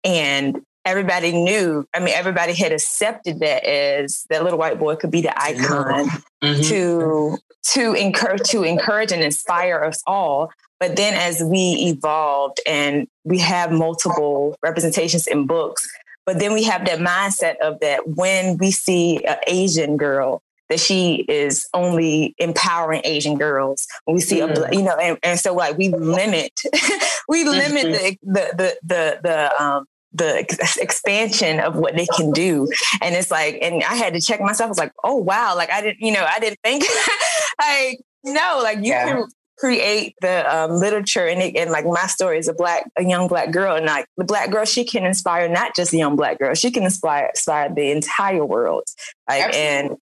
And 0.03 0.61
everybody 0.85 1.31
knew, 1.31 1.87
I 1.93 1.99
mean, 1.99 2.13
everybody 2.13 2.53
had 2.53 2.71
accepted 2.71 3.39
that 3.39 3.63
as 3.63 4.25
that 4.29 4.43
little 4.43 4.59
white 4.59 4.79
boy 4.79 4.95
could 4.95 5.11
be 5.11 5.21
the 5.21 5.37
icon 5.41 6.07
mm-hmm. 6.43 6.61
to 6.61 7.37
to 7.71 7.93
encourage 7.93 8.43
to 8.49 8.63
encourage 8.63 9.11
and 9.11 9.23
inspire 9.23 9.83
us 9.83 10.01
all. 10.05 10.51
But 10.79 10.95
then 10.95 11.13
as 11.13 11.41
we 11.41 11.93
evolved 11.95 12.59
and 12.67 13.07
we 13.23 13.39
have 13.39 13.71
multiple 13.71 14.55
representations 14.61 15.25
in 15.25 15.47
books, 15.47 15.87
but 16.25 16.39
then 16.39 16.53
we 16.53 16.63
have 16.63 16.85
that 16.85 16.99
mindset 16.99 17.57
of 17.57 17.79
that 17.79 18.07
when 18.07 18.57
we 18.57 18.71
see 18.71 19.23
an 19.25 19.37
Asian 19.47 19.97
girl, 19.97 20.41
that 20.69 20.79
she 20.79 21.25
is 21.27 21.67
only 21.73 22.33
empowering 22.37 23.01
Asian 23.03 23.37
girls. 23.37 23.87
When 24.05 24.15
we 24.15 24.21
see 24.21 24.39
mm. 24.39 24.71
a, 24.71 24.75
you 24.75 24.81
know, 24.81 24.97
and, 24.97 25.17
and, 25.21 25.39
so 25.39 25.53
like 25.53 25.77
we 25.77 25.89
limit, 25.89 26.59
we 27.29 27.43
limit 27.43 27.85
mm-hmm. 27.85 27.91
the, 27.91 28.17
the, 28.23 28.55
the, 28.55 28.77
the, 28.83 29.19
the, 29.21 29.63
um, 29.63 29.85
the 30.15 30.39
expansion 30.79 31.59
of 31.59 31.75
what 31.75 31.95
they 31.95 32.07
can 32.17 32.31
do. 32.31 32.67
And 33.01 33.15
it's 33.15 33.31
like, 33.31 33.57
and 33.61 33.83
I 33.83 33.95
had 33.95 34.13
to 34.13 34.21
check 34.21 34.39
myself. 34.41 34.67
I 34.67 34.69
was 34.69 34.77
like, 34.77 34.93
oh 35.03 35.15
wow, 35.15 35.55
like 35.55 35.71
I 35.71 35.81
didn't, 35.81 35.99
you 35.99 36.11
know, 36.11 36.25
I 36.27 36.39
didn't 36.39 36.59
think 36.63 36.83
like 37.59 37.99
no, 38.23 38.59
like 38.63 38.77
you 38.77 38.85
yeah. 38.85 39.05
can 39.05 39.27
create 39.57 40.15
the 40.21 40.55
um, 40.55 40.71
literature 40.71 41.25
and, 41.25 41.41
it, 41.41 41.55
and 41.55 41.71
like 41.71 41.85
my 41.85 42.07
story 42.07 42.37
is 42.37 42.47
a 42.47 42.53
black 42.53 42.89
a 42.97 43.03
young 43.03 43.27
black 43.27 43.51
girl 43.51 43.75
and 43.75 43.85
like 43.85 44.05
the 44.17 44.25
black 44.25 44.51
girl 44.51 44.65
she 44.65 44.83
can 44.83 45.05
inspire 45.05 45.47
not 45.47 45.73
just 45.75 45.93
a 45.93 45.97
young 45.97 46.17
black 46.17 46.37
girl 46.39 46.53
she 46.53 46.69
can 46.69 46.83
inspire 46.83 47.27
inspire 47.27 47.73
the 47.73 47.89
entire 47.91 48.43
world 48.43 48.83
like 49.29 49.43
Absolutely. 49.43 49.69
and 49.69 49.97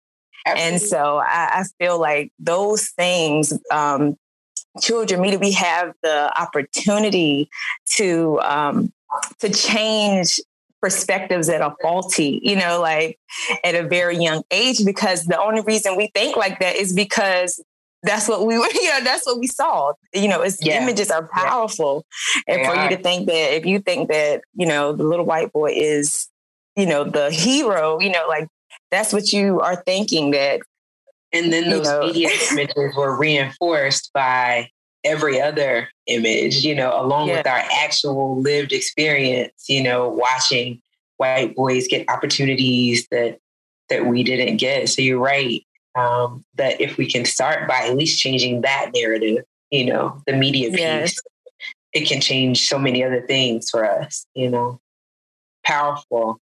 Absolutely. 0.48 0.74
and 0.74 0.82
so 0.82 1.18
I, 1.18 1.60
I, 1.60 1.64
feel 1.78 2.00
like 2.00 2.32
those 2.40 2.90
things 2.90 3.54
um, 3.72 4.18
children 4.82 5.22
media 5.22 5.38
we 5.38 5.52
have 5.52 5.94
the 6.02 6.32
opportunity 6.40 7.50
to 7.96 8.40
um, 8.42 8.93
to 9.40 9.50
change 9.50 10.40
perspectives 10.82 11.48
that 11.48 11.62
are 11.62 11.76
faulty, 11.82 12.42
you 12.44 12.58
know, 12.58 12.82
like 12.82 13.18
at 13.64 13.74
a 13.74 13.84
very 13.84 14.18
young 14.18 14.44
age, 14.52 14.84
because 14.84 15.24
the 15.26 15.40
only 15.40 15.62
reason 15.62 15.96
we 15.96 16.12
think 16.14 16.36
like 16.36 16.60
that 16.60 16.76
is 16.76 16.92
because 16.92 17.64
that's 18.04 18.28
what 18.28 18.46
we 18.46 18.60
were, 18.60 18.68
you 18.74 18.90
know, 18.90 19.02
that's 19.02 19.26
what 19.26 19.40
we 19.40 19.48
saw. 19.48 19.94
You 20.14 20.28
know, 20.28 20.42
it's 20.42 20.64
yeah. 20.64 20.82
images 20.84 21.10
are 21.10 21.28
powerful. 21.32 22.06
Yeah. 22.48 22.56
And 22.56 22.66
for 22.68 22.84
you 22.84 22.98
to 22.98 23.02
think 23.02 23.28
that 23.28 23.56
if 23.56 23.66
you 23.66 23.80
think 23.80 24.10
that, 24.10 24.42
you 24.56 24.68
know, 24.68 24.94
the 24.94 25.04
little 25.04 25.26
white 25.26 25.54
boy 25.54 25.72
is, 25.74 26.28
you 26.76 26.86
know, 26.86 27.06
the 27.06 27.32
hero, 27.32 28.00
you 28.00 28.12
know, 28.12 28.26
like 28.28 28.48
that's 28.92 29.14
what 29.14 29.32
you 29.32 29.62
are 29.62 29.78
thinking 29.78 30.32
that. 30.32 30.60
And 31.32 31.52
then 31.52 31.70
those 31.70 31.88
you 31.88 31.94
know, 31.94 32.06
media 32.08 32.30
images 32.52 32.96
were 32.96 33.18
reinforced 33.18 34.12
by 34.14 34.70
every 35.04 35.42
other 35.42 35.90
image, 36.08 36.64
you 36.64 36.76
know, 36.76 37.00
along 37.00 37.28
yeah. 37.28 37.38
with 37.38 37.48
our 37.48 37.64
actual 37.82 38.40
lived 38.42 38.72
experience, 38.72 39.66
you 39.68 39.84
know, 39.84 40.10
watching 40.10 40.82
white 41.18 41.56
boys 41.56 41.88
get 41.88 42.10
opportunities 42.10 43.08
that 43.12 43.40
that 43.90 44.06
we 44.06 44.24
didn't 44.24 44.58
get. 44.58 44.90
So 44.90 45.02
you're 45.02 45.20
right. 45.20 45.64
Um, 45.96 46.44
that 46.56 46.82
if 46.82 46.98
we 46.98 47.10
can 47.10 47.24
start 47.24 47.68
by 47.68 47.88
at 47.88 47.96
least 47.96 48.20
changing 48.20 48.62
that 48.62 48.92
narrative, 48.96 49.44
you 49.70 49.86
know, 49.86 50.22
the 50.26 50.34
media 50.34 50.70
piece, 50.72 50.80
yes. 50.80 51.20
it 51.94 52.08
can 52.08 52.20
change 52.20 52.68
so 52.68 52.80
many 52.80 53.04
other 53.04 53.22
things 53.28 53.70
for 53.70 53.86
us, 53.86 54.26
you 54.34 54.50
know. 54.50 54.80
Powerful. 55.64 56.40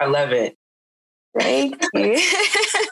I 0.00 0.06
love 0.06 0.32
it. 0.32 0.56
Thank 1.38 1.82
you. 1.94 2.20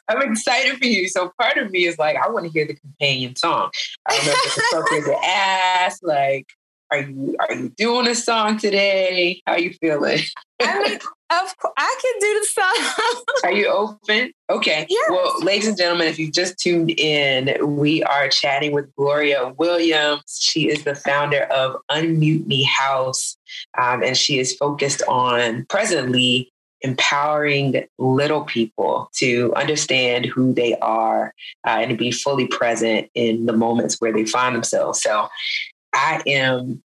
I'm 0.08 0.22
excited 0.30 0.78
for 0.78 0.86
you. 0.86 1.08
So 1.08 1.32
part 1.40 1.58
of 1.58 1.70
me 1.70 1.86
is 1.86 1.98
like, 1.98 2.16
I 2.16 2.28
want 2.30 2.46
to 2.46 2.52
hear 2.52 2.66
the 2.66 2.74
companion 2.74 3.36
song. 3.36 3.70
I 4.08 4.16
don't 4.16 4.26
know 4.26 4.32
if 4.32 4.56
it's 4.56 4.72
appropriate 4.72 5.04
to 5.04 5.18
ask, 5.26 5.98
like, 6.02 6.46
are 6.90 7.00
you 7.00 7.36
are 7.38 7.54
you 7.54 7.68
doing 7.70 8.06
a 8.08 8.14
song 8.14 8.56
today? 8.56 9.42
How 9.46 9.56
you 9.56 9.74
feeling? 9.74 10.20
I 10.60 10.82
mean, 10.82 10.98
of 11.30 11.56
course, 11.58 11.74
I 11.76 11.98
can 12.00 12.14
do 12.20 12.40
the 12.40 12.46
song. 12.46 13.24
are 13.44 13.52
you 13.52 13.68
open? 13.68 14.32
Okay. 14.48 14.86
Yes. 14.88 15.10
Well, 15.10 15.42
ladies 15.42 15.68
and 15.68 15.76
gentlemen, 15.76 16.08
if 16.08 16.18
you 16.18 16.30
just 16.30 16.58
tuned 16.58 16.90
in, 16.98 17.76
we 17.76 18.02
are 18.04 18.28
chatting 18.28 18.72
with 18.72 18.94
Gloria 18.96 19.52
Williams. 19.58 20.38
She 20.40 20.70
is 20.70 20.84
the 20.84 20.94
founder 20.94 21.42
of 21.44 21.76
Unmute 21.90 22.46
Me 22.46 22.62
House, 22.62 23.36
um, 23.76 24.02
and 24.02 24.16
she 24.16 24.38
is 24.38 24.56
focused 24.56 25.02
on 25.06 25.66
presently 25.68 26.50
empowering 26.82 27.86
little 27.98 28.44
people 28.44 29.10
to 29.16 29.52
understand 29.54 30.26
who 30.26 30.52
they 30.52 30.76
are 30.78 31.34
uh, 31.66 31.78
and 31.80 31.90
to 31.90 31.96
be 31.96 32.10
fully 32.10 32.46
present 32.46 33.10
in 33.14 33.46
the 33.46 33.52
moments 33.52 34.00
where 34.00 34.12
they 34.12 34.24
find 34.24 34.54
themselves. 34.54 35.00
So 35.02 35.28
I 35.92 36.22
am 36.26 36.82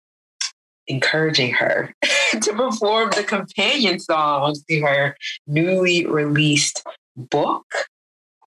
encouraging 0.88 1.54
her 1.54 1.94
to 2.42 2.54
perform 2.54 3.12
the 3.12 3.24
companion 3.24 4.00
songs 4.00 4.64
to 4.64 4.82
her 4.82 5.16
newly 5.46 6.06
released 6.06 6.86
book. 7.16 7.66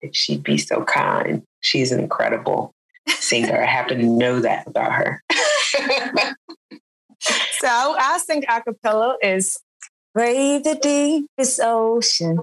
If 0.03 0.15
she'd 0.15 0.43
be 0.43 0.59
so 0.59 0.85
kind, 0.85 1.43
she's 1.61 1.93
an 1.93 2.01
incredible 2.01 2.75
singer. 3.09 3.63
I 3.63 3.67
happen 3.67 3.99
to 3.99 4.07
know 4.07 4.41
that 4.41 4.67
about 4.67 4.93
her. 4.93 5.23
so 7.21 7.69
I'll 7.69 8.19
sing 8.19 8.45
a 8.49 8.63
cappella 8.63 9.17
is 9.23 9.59
Brave 10.13 10.65
the 10.65 10.75
deepest 10.75 11.61
ocean, 11.63 12.41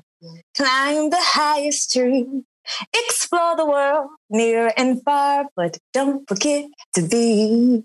climb 0.56 1.10
the 1.10 1.20
highest 1.20 1.92
tree, 1.92 2.26
explore 2.94 3.58
the 3.58 3.66
world 3.66 4.10
near 4.30 4.72
and 4.78 5.04
far, 5.04 5.46
but 5.56 5.78
don't 5.94 6.28
forget 6.28 6.66
to 6.96 7.02
be 7.02 7.84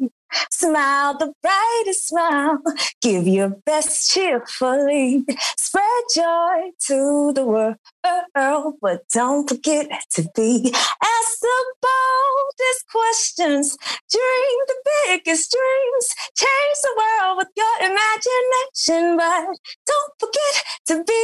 Smile 0.51 1.17
the 1.19 1.33
brightest 1.43 2.09
smile. 2.09 2.59
Give 3.01 3.27
your 3.27 3.49
best 3.49 4.11
cheerfully. 4.11 5.25
Spread 5.57 6.03
joy 6.15 6.71
to 6.87 7.33
the 7.35 7.45
world, 7.45 8.75
but 8.81 9.09
don't 9.09 9.49
forget 9.49 9.89
to 10.11 10.29
be. 10.35 10.73
Ask 10.75 11.41
the 11.41 11.65
boldest 11.83 12.83
questions. 12.91 13.77
Dream 14.11 14.59
the 14.67 14.81
biggest 15.09 15.51
dreams. 15.53 16.15
Change 16.37 16.79
the 16.83 16.95
world 16.97 17.39
with 17.39 17.49
your 17.57 17.77
imagination, 17.91 19.17
but 19.17 19.57
don't 19.87 20.13
forget 20.19 20.55
to 20.87 20.95
be. 21.05 21.23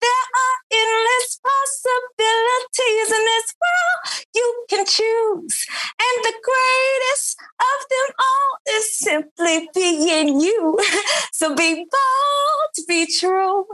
There 0.00 0.26
are 0.42 0.56
endless 0.72 1.40
possibilities 1.42 3.08
in 3.16 3.24
this 3.24 3.48
world 3.60 4.00
you 4.34 4.64
can 4.68 4.86
choose. 4.86 5.66
And 6.00 6.24
the 6.24 6.36
greatest 6.40 7.36
of 7.60 7.78
them 7.90 8.08
all 8.18 8.39
is 8.68 8.98
simply 8.98 9.68
being 9.74 10.40
you. 10.40 10.78
So 11.32 11.54
be 11.54 11.74
bold, 11.74 12.86
be 12.86 13.06
true, 13.06 13.64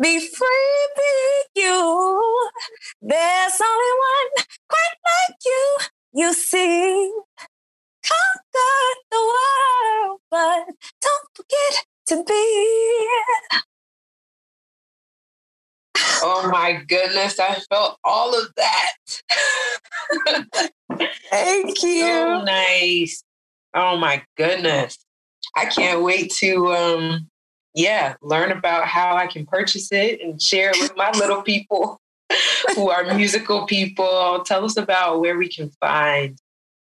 be 0.00 0.20
free, 0.20 0.88
be 0.96 1.62
you. 1.62 2.50
There's 3.00 3.60
only 3.62 3.92
one 4.10 4.44
quite 4.68 4.98
like 5.08 5.36
you, 5.46 5.78
you 6.12 6.34
see. 6.34 7.12
Conquer 8.02 8.76
the 9.10 9.20
world, 9.32 10.20
but 10.30 10.74
don't 11.00 11.28
forget 11.34 11.86
to 12.08 12.24
be. 12.24 13.08
Oh 16.22 16.48
my 16.50 16.82
goodness, 16.86 17.38
I 17.38 17.60
felt 17.70 17.98
all 18.04 18.38
of 18.38 18.48
that. 18.56 18.92
Thank 21.30 21.82
you. 21.82 22.00
So 22.00 22.42
nice. 22.44 23.24
Oh 23.74 23.96
my 23.96 24.22
goodness. 24.36 24.98
I 25.56 25.66
can't 25.66 26.02
wait 26.02 26.32
to 26.36 26.72
um 26.72 27.28
yeah, 27.74 28.14
learn 28.22 28.52
about 28.52 28.86
how 28.86 29.16
I 29.16 29.26
can 29.26 29.46
purchase 29.46 29.90
it 29.90 30.20
and 30.20 30.40
share 30.40 30.70
it 30.70 30.80
with 30.80 30.96
my 30.96 31.10
little 31.10 31.42
people 31.42 32.00
who 32.76 32.88
are 32.88 33.14
musical 33.14 33.66
people. 33.66 34.42
Tell 34.46 34.64
us 34.64 34.76
about 34.76 35.20
where 35.20 35.36
we 35.36 35.48
can 35.48 35.70
find 35.80 36.38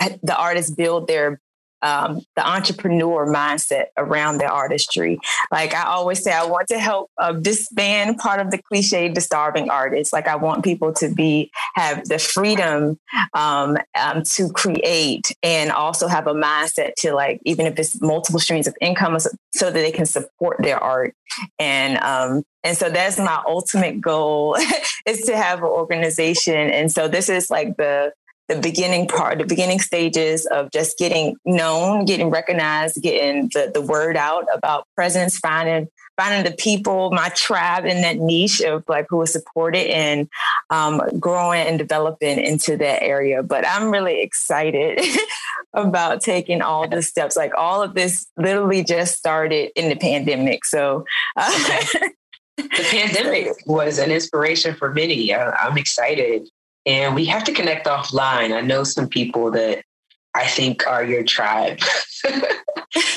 uh, 0.00 0.08
the 0.22 0.34
artists 0.34 0.70
build 0.70 1.06
their 1.06 1.42
um, 1.84 2.22
the 2.34 2.48
entrepreneur 2.48 3.26
mindset 3.26 3.86
around 3.96 4.38
their 4.38 4.50
artistry. 4.50 5.18
Like 5.52 5.74
I 5.74 5.84
always 5.84 6.24
say, 6.24 6.32
I 6.32 6.46
want 6.46 6.68
to 6.68 6.78
help 6.78 7.10
uh, 7.18 7.32
disband 7.32 8.16
part 8.18 8.40
of 8.40 8.50
the 8.50 8.58
cliche, 8.58 9.08
the 9.08 9.20
starving 9.20 9.68
artist. 9.68 10.12
Like 10.12 10.26
I 10.26 10.36
want 10.36 10.64
people 10.64 10.92
to 10.94 11.08
be 11.14 11.50
have 11.74 12.08
the 12.08 12.18
freedom 12.18 12.98
um, 13.34 13.76
um, 14.00 14.22
to 14.22 14.48
create 14.50 15.36
and 15.42 15.70
also 15.70 16.08
have 16.08 16.26
a 16.26 16.34
mindset 16.34 16.94
to 16.98 17.12
like 17.12 17.40
even 17.44 17.66
if 17.66 17.78
it's 17.78 18.00
multiple 18.00 18.40
streams 18.40 18.66
of 18.66 18.74
income, 18.80 19.18
so 19.18 19.66
that 19.66 19.74
they 19.74 19.92
can 19.92 20.06
support 20.06 20.56
their 20.60 20.82
art. 20.82 21.14
And 21.58 21.98
um, 21.98 22.44
and 22.62 22.76
so 22.76 22.88
that's 22.88 23.18
my 23.18 23.42
ultimate 23.46 24.00
goal 24.00 24.56
is 25.06 25.20
to 25.22 25.36
have 25.36 25.58
an 25.58 25.66
organization. 25.66 26.54
And 26.54 26.90
so 26.90 27.08
this 27.08 27.28
is 27.28 27.50
like 27.50 27.76
the 27.76 28.12
the 28.48 28.60
beginning 28.60 29.08
part, 29.08 29.38
the 29.38 29.46
beginning 29.46 29.80
stages 29.80 30.46
of 30.46 30.70
just 30.70 30.98
getting 30.98 31.36
known, 31.44 32.04
getting 32.04 32.30
recognized, 32.30 33.00
getting 33.02 33.48
the, 33.54 33.70
the 33.72 33.80
word 33.80 34.16
out 34.16 34.44
about 34.54 34.86
presence, 34.94 35.38
finding 35.38 35.88
finding 36.16 36.48
the 36.48 36.56
people, 36.56 37.10
my 37.10 37.28
tribe 37.30 37.84
in 37.84 38.02
that 38.02 38.18
niche 38.18 38.60
of 38.60 38.84
like 38.88 39.06
who 39.08 39.16
will 39.16 39.26
support 39.26 39.74
it 39.74 39.90
and 39.90 40.28
um, 40.70 41.02
growing 41.18 41.66
and 41.66 41.78
developing 41.78 42.38
into 42.38 42.76
that 42.76 43.02
area. 43.02 43.42
But 43.42 43.66
I'm 43.66 43.90
really 43.90 44.20
excited 44.20 45.00
about 45.74 46.20
taking 46.20 46.62
all 46.62 46.88
the 46.88 47.02
steps. 47.02 47.36
Like 47.36 47.52
all 47.56 47.82
of 47.82 47.94
this 47.94 48.26
literally 48.36 48.84
just 48.84 49.16
started 49.18 49.70
in 49.74 49.88
the 49.88 49.96
pandemic. 49.96 50.64
So 50.64 51.04
uh, 51.36 51.50
the 52.56 52.86
pandemic 52.90 53.48
was 53.66 53.98
an 53.98 54.10
inspiration 54.10 54.76
for 54.76 54.92
many. 54.92 55.34
I'm 55.34 55.78
excited 55.78 56.48
and 56.86 57.14
we 57.14 57.26
have 57.26 57.44
to 57.44 57.52
connect 57.52 57.86
offline. 57.86 58.52
I 58.52 58.60
know 58.60 58.82
some 58.84 59.08
people 59.08 59.50
that 59.52 59.84
I 60.34 60.46
think 60.46 60.86
are 60.86 61.04
your 61.04 61.22
tribe. 61.22 61.78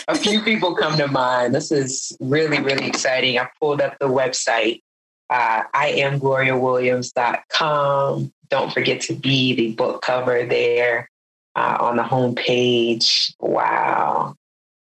a 0.08 0.16
few 0.16 0.42
people 0.44 0.76
come 0.76 0.96
to 0.98 1.08
mind. 1.08 1.56
This 1.56 1.72
is 1.72 2.16
really, 2.20 2.62
really 2.62 2.88
exciting. 2.88 3.40
I 3.40 3.48
pulled 3.60 3.82
up 3.82 3.98
the 4.00 4.08
website. 4.08 4.82
Uh, 5.30 5.64
I 5.74 5.90
am 5.90 6.20
gloriawilliams.com. 6.20 8.32
Don't 8.50 8.72
forget 8.72 9.02
to 9.02 9.14
be 9.14 9.54
the 9.56 9.74
book 9.74 10.02
cover 10.02 10.46
there 10.46 11.10
uh, 11.56 11.78
on 11.82 11.98
the 11.98 12.04
homepage. 12.04 13.34
Wow. 13.40 14.36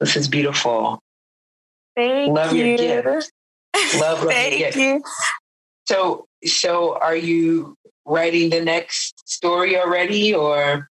This 0.01 0.17
is 0.17 0.29
beautiful. 0.29 1.01
Thank 1.97 2.35
love 2.35 2.53
you. 2.53 2.65
your 2.65 2.77
gift. 2.77 3.33
Love, 4.01 4.25
love 4.25 4.33
Thank 4.33 4.59
your 4.59 4.71
gift. 4.71 4.79
you. 4.79 5.03
So, 5.87 6.27
so 6.45 6.99
are 6.99 7.15
you 7.15 7.77
writing 8.09 8.51
the 8.51 8.61
next 8.61 9.29
story 9.29 9.77
already 9.77 10.35
or 10.35 10.89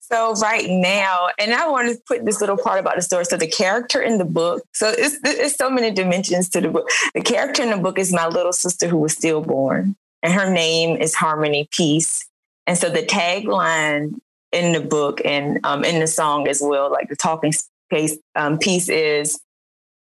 So 0.00 0.34
right 0.34 0.68
now, 0.68 1.28
and 1.36 1.52
I 1.52 1.68
want 1.68 1.88
to 1.90 2.00
put 2.06 2.24
this 2.24 2.40
little 2.40 2.56
part 2.56 2.78
about 2.78 2.94
the 2.94 3.02
story. 3.02 3.24
So 3.24 3.36
the 3.36 3.48
character 3.48 4.00
in 4.00 4.18
the 4.18 4.24
book, 4.24 4.62
so 4.72 4.88
it's, 4.96 5.18
it's 5.24 5.56
so 5.56 5.68
many 5.68 5.90
dimensions 5.90 6.48
to 6.50 6.60
the 6.60 6.68
book. 6.68 6.88
The 7.14 7.22
character 7.22 7.62
in 7.64 7.70
the 7.70 7.76
book 7.76 7.98
is 7.98 8.12
my 8.12 8.28
little 8.28 8.52
sister 8.52 8.86
who 8.86 8.98
was 8.98 9.14
stillborn, 9.14 9.96
and 10.22 10.32
her 10.32 10.48
name 10.48 10.96
is 10.96 11.14
Harmony 11.16 11.68
Peace. 11.72 12.24
And 12.68 12.78
so 12.78 12.88
the 12.88 13.02
tagline 13.02 14.14
in 14.52 14.72
the 14.72 14.80
book 14.80 15.20
and 15.24 15.58
um, 15.64 15.84
in 15.84 15.98
the 15.98 16.06
song 16.06 16.46
as 16.46 16.60
well, 16.62 16.90
like 16.90 17.08
the 17.08 17.16
talking 17.16 17.52
piece, 17.90 18.16
um, 18.36 18.58
piece 18.58 18.88
is 18.88 19.40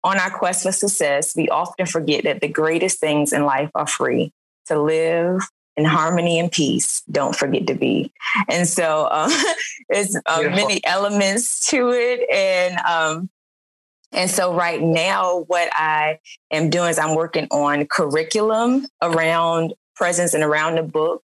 on 0.03 0.19
our 0.19 0.29
quest 0.29 0.63
for 0.63 0.71
success, 0.71 1.35
we 1.35 1.49
often 1.49 1.87
forget 1.87 2.25
that 2.25 2.41
the 2.41 2.47
greatest 2.47 2.99
things 2.99 3.33
in 3.33 3.43
life 3.43 3.71
are 3.73 3.87
free 3.87 4.31
to 4.67 4.79
live, 4.79 5.41
in 5.77 5.85
harmony 5.85 6.39
and 6.39 6.51
peace. 6.51 7.01
Don't 7.11 7.35
forget 7.35 7.67
to 7.67 7.75
be. 7.75 8.11
And 8.49 8.67
so 8.67 9.07
um, 9.11 9.31
there's 9.89 10.15
uh, 10.25 10.41
many 10.43 10.83
elements 10.85 11.67
to 11.69 11.91
it. 11.91 12.29
And 12.29 12.77
um, 12.79 13.29
and 14.11 14.29
so 14.29 14.53
right 14.53 14.81
now, 14.81 15.43
what 15.47 15.69
I 15.73 16.19
am 16.51 16.69
doing 16.69 16.89
is 16.89 16.97
I'm 16.97 17.15
working 17.15 17.47
on 17.51 17.85
curriculum 17.87 18.87
around 19.01 19.73
presence 19.95 20.33
and 20.33 20.43
around 20.43 20.75
the 20.75 20.83
book 20.83 21.21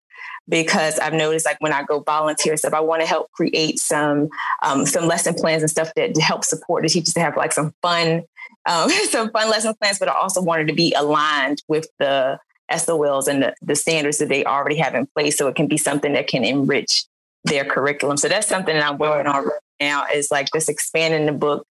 because 0.49 0.99
I've 0.99 1.13
noticed 1.13 1.45
like 1.45 1.61
when 1.61 1.71
I 1.71 1.83
go 1.83 2.01
volunteer 2.01 2.57
stuff, 2.57 2.73
I 2.73 2.81
want 2.81 3.01
to 3.01 3.07
help 3.07 3.31
create 3.31 3.79
some 3.79 4.29
um, 4.61 4.85
some 4.85 5.07
lesson 5.07 5.33
plans 5.33 5.63
and 5.63 5.71
stuff 5.71 5.93
that 5.95 6.13
to 6.15 6.21
help 6.21 6.43
support 6.43 6.83
the 6.83 6.89
teachers 6.89 7.13
to 7.13 7.21
have 7.21 7.37
like 7.37 7.53
some 7.53 7.73
fun 7.81 8.23
um, 8.65 8.89
some 9.09 9.31
fun 9.31 9.49
lesson 9.49 9.73
plans, 9.79 9.99
but 9.99 10.09
I 10.09 10.13
also 10.13 10.41
wanted 10.41 10.67
to 10.67 10.73
be 10.73 10.93
aligned 10.93 11.63
with 11.67 11.87
the 11.99 12.39
SOLs 12.71 13.27
and 13.27 13.43
the, 13.43 13.53
the 13.61 13.75
standards 13.75 14.17
that 14.19 14.29
they 14.29 14.43
already 14.45 14.77
have 14.77 14.95
in 14.95 15.07
place. 15.07 15.37
So 15.37 15.47
it 15.47 15.55
can 15.55 15.67
be 15.67 15.77
something 15.77 16.13
that 16.13 16.27
can 16.27 16.43
enrich 16.43 17.05
their 17.43 17.65
curriculum. 17.65 18.17
So 18.17 18.27
that's 18.27 18.47
something 18.47 18.75
that 18.75 18.87
I'm 18.89 18.97
working 18.97 19.27
on 19.27 19.45
right 19.45 19.59
now 19.79 20.05
is 20.13 20.31
like 20.31 20.47
just 20.53 20.69
expanding 20.69 21.25
the 21.25 21.31
book 21.31 21.65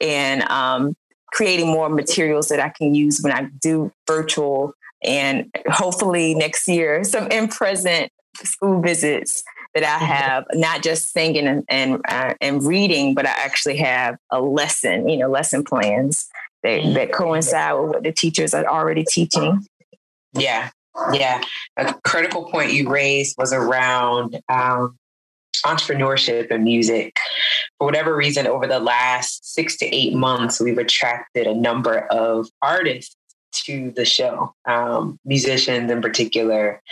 and 0.00 0.42
um, 0.44 0.94
creating 1.32 1.66
more 1.66 1.88
materials 1.88 2.48
that 2.48 2.60
I 2.60 2.68
can 2.68 2.94
use 2.94 3.20
when 3.20 3.32
I 3.32 3.48
do 3.60 3.92
virtual 4.06 4.72
and 5.02 5.50
hopefully 5.68 6.34
next 6.34 6.68
year 6.68 7.04
some 7.04 7.30
in 7.30 7.48
present 7.48 8.10
school 8.42 8.80
visits 8.80 9.42
that 9.74 9.82
I 9.84 9.96
mm-hmm. 9.96 10.04
have 10.06 10.44
not 10.54 10.82
just 10.82 11.12
singing 11.12 11.46
and 11.46 11.64
and, 11.68 12.00
uh, 12.08 12.34
and 12.40 12.64
reading, 12.64 13.14
but 13.14 13.26
I 13.26 13.30
actually 13.30 13.76
have 13.76 14.16
a 14.30 14.40
lesson, 14.40 15.08
you 15.08 15.18
know, 15.18 15.28
lesson 15.28 15.64
plans 15.64 16.28
that, 16.62 16.80
mm-hmm. 16.80 16.94
that 16.94 17.12
coincide 17.12 17.78
with 17.78 17.90
what 17.90 18.02
the 18.02 18.12
teachers 18.12 18.54
are 18.54 18.66
already 18.66 19.04
teaching. 19.04 19.66
Yeah. 20.36 20.70
Yeah. 21.12 21.42
A 21.76 21.94
critical 22.04 22.44
point 22.50 22.72
you 22.72 22.88
raised 22.88 23.36
was 23.38 23.52
around 23.52 24.40
um, 24.48 24.96
entrepreneurship 25.64 26.50
and 26.50 26.64
music. 26.64 27.16
For 27.78 27.84
whatever 27.84 28.16
reason, 28.16 28.46
over 28.46 28.66
the 28.66 28.78
last 28.78 29.54
six 29.54 29.76
to 29.78 29.86
eight 29.94 30.14
months, 30.14 30.60
we've 30.60 30.78
attracted 30.78 31.46
a 31.46 31.54
number 31.54 31.98
of 32.06 32.48
artists 32.62 33.16
to 33.52 33.90
the 33.92 34.04
show, 34.04 34.54
um, 34.66 35.18
musicians 35.24 35.90
in 35.90 36.00
particular, 36.00 36.82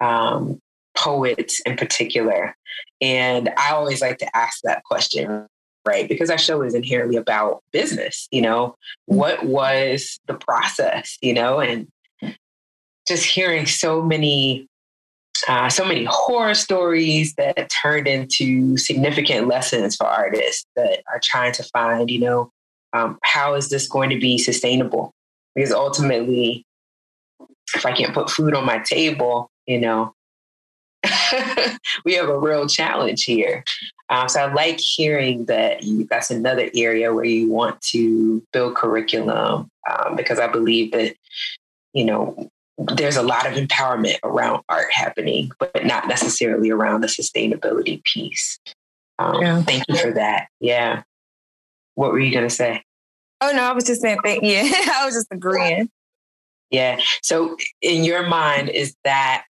um, 0.00 0.60
poets 0.96 1.60
in 1.60 1.76
particular. 1.76 2.54
And 3.00 3.50
I 3.56 3.72
always 3.72 4.00
like 4.00 4.18
to 4.18 4.36
ask 4.36 4.60
that 4.64 4.84
question, 4.84 5.46
right? 5.86 6.08
Because 6.08 6.30
our 6.30 6.38
show 6.38 6.62
is 6.62 6.74
inherently 6.74 7.16
about 7.16 7.62
business, 7.72 8.28
you 8.30 8.42
know, 8.42 8.76
what 9.06 9.44
was 9.44 10.20
the 10.26 10.34
process, 10.34 11.18
you 11.20 11.34
know, 11.34 11.60
and 11.60 11.88
just 13.06 13.24
hearing 13.24 13.66
so 13.66 14.02
many 14.02 14.68
uh, 15.48 15.68
so 15.68 15.84
many 15.84 16.04
horror 16.08 16.54
stories 16.54 17.34
that 17.34 17.70
turned 17.82 18.06
into 18.06 18.76
significant 18.76 19.48
lessons 19.48 19.96
for 19.96 20.06
artists 20.06 20.64
that 20.76 21.02
are 21.12 21.20
trying 21.22 21.52
to 21.52 21.64
find, 21.64 22.10
you 22.10 22.20
know, 22.20 22.50
um, 22.92 23.18
how 23.24 23.54
is 23.54 23.68
this 23.68 23.88
going 23.88 24.10
to 24.10 24.20
be 24.20 24.38
sustainable? 24.38 25.12
Because 25.54 25.72
ultimately, 25.72 26.64
if 27.74 27.84
I 27.84 27.92
can't 27.92 28.14
put 28.14 28.30
food 28.30 28.54
on 28.54 28.64
my 28.64 28.78
table, 28.78 29.50
you 29.66 29.80
know, 29.80 30.14
we 32.04 32.14
have 32.14 32.28
a 32.28 32.38
real 32.38 32.68
challenge 32.68 33.24
here. 33.24 33.64
Um, 34.08 34.28
so 34.28 34.40
I 34.40 34.52
like 34.52 34.78
hearing 34.78 35.46
that 35.46 35.82
you, 35.82 36.06
that's 36.08 36.30
another 36.30 36.70
area 36.74 37.14
where 37.14 37.24
you 37.24 37.50
want 37.50 37.80
to 37.92 38.42
build 38.52 38.76
curriculum 38.76 39.68
um, 39.90 40.16
because 40.16 40.38
I 40.38 40.46
believe 40.46 40.92
that, 40.92 41.16
you 41.94 42.04
know, 42.04 42.50
there's 42.78 43.16
a 43.16 43.22
lot 43.22 43.46
of 43.46 43.54
empowerment 43.54 44.16
around 44.22 44.62
art 44.68 44.92
happening, 44.92 45.50
but 45.58 45.84
not 45.84 46.08
necessarily 46.08 46.70
around 46.70 47.02
the 47.02 47.06
sustainability 47.06 48.02
piece. 48.04 48.58
Um, 49.18 49.40
yeah. 49.40 49.62
Thank 49.62 49.84
you 49.88 49.96
for 49.96 50.12
that. 50.12 50.48
Yeah. 50.60 51.02
What 51.94 52.12
were 52.12 52.18
you 52.18 52.32
going 52.32 52.48
to 52.48 52.54
say? 52.54 52.82
Oh, 53.40 53.52
no, 53.54 53.62
I 53.62 53.72
was 53.72 53.84
just 53.84 54.00
saying, 54.00 54.18
thank 54.22 54.42
you. 54.42 54.56
I 54.92 55.04
was 55.04 55.14
just 55.14 55.28
agreeing. 55.30 55.90
Yeah. 56.70 57.00
So, 57.22 57.56
in 57.82 58.04
your 58.04 58.26
mind, 58.26 58.70
is 58.70 58.94
that, 59.04 59.44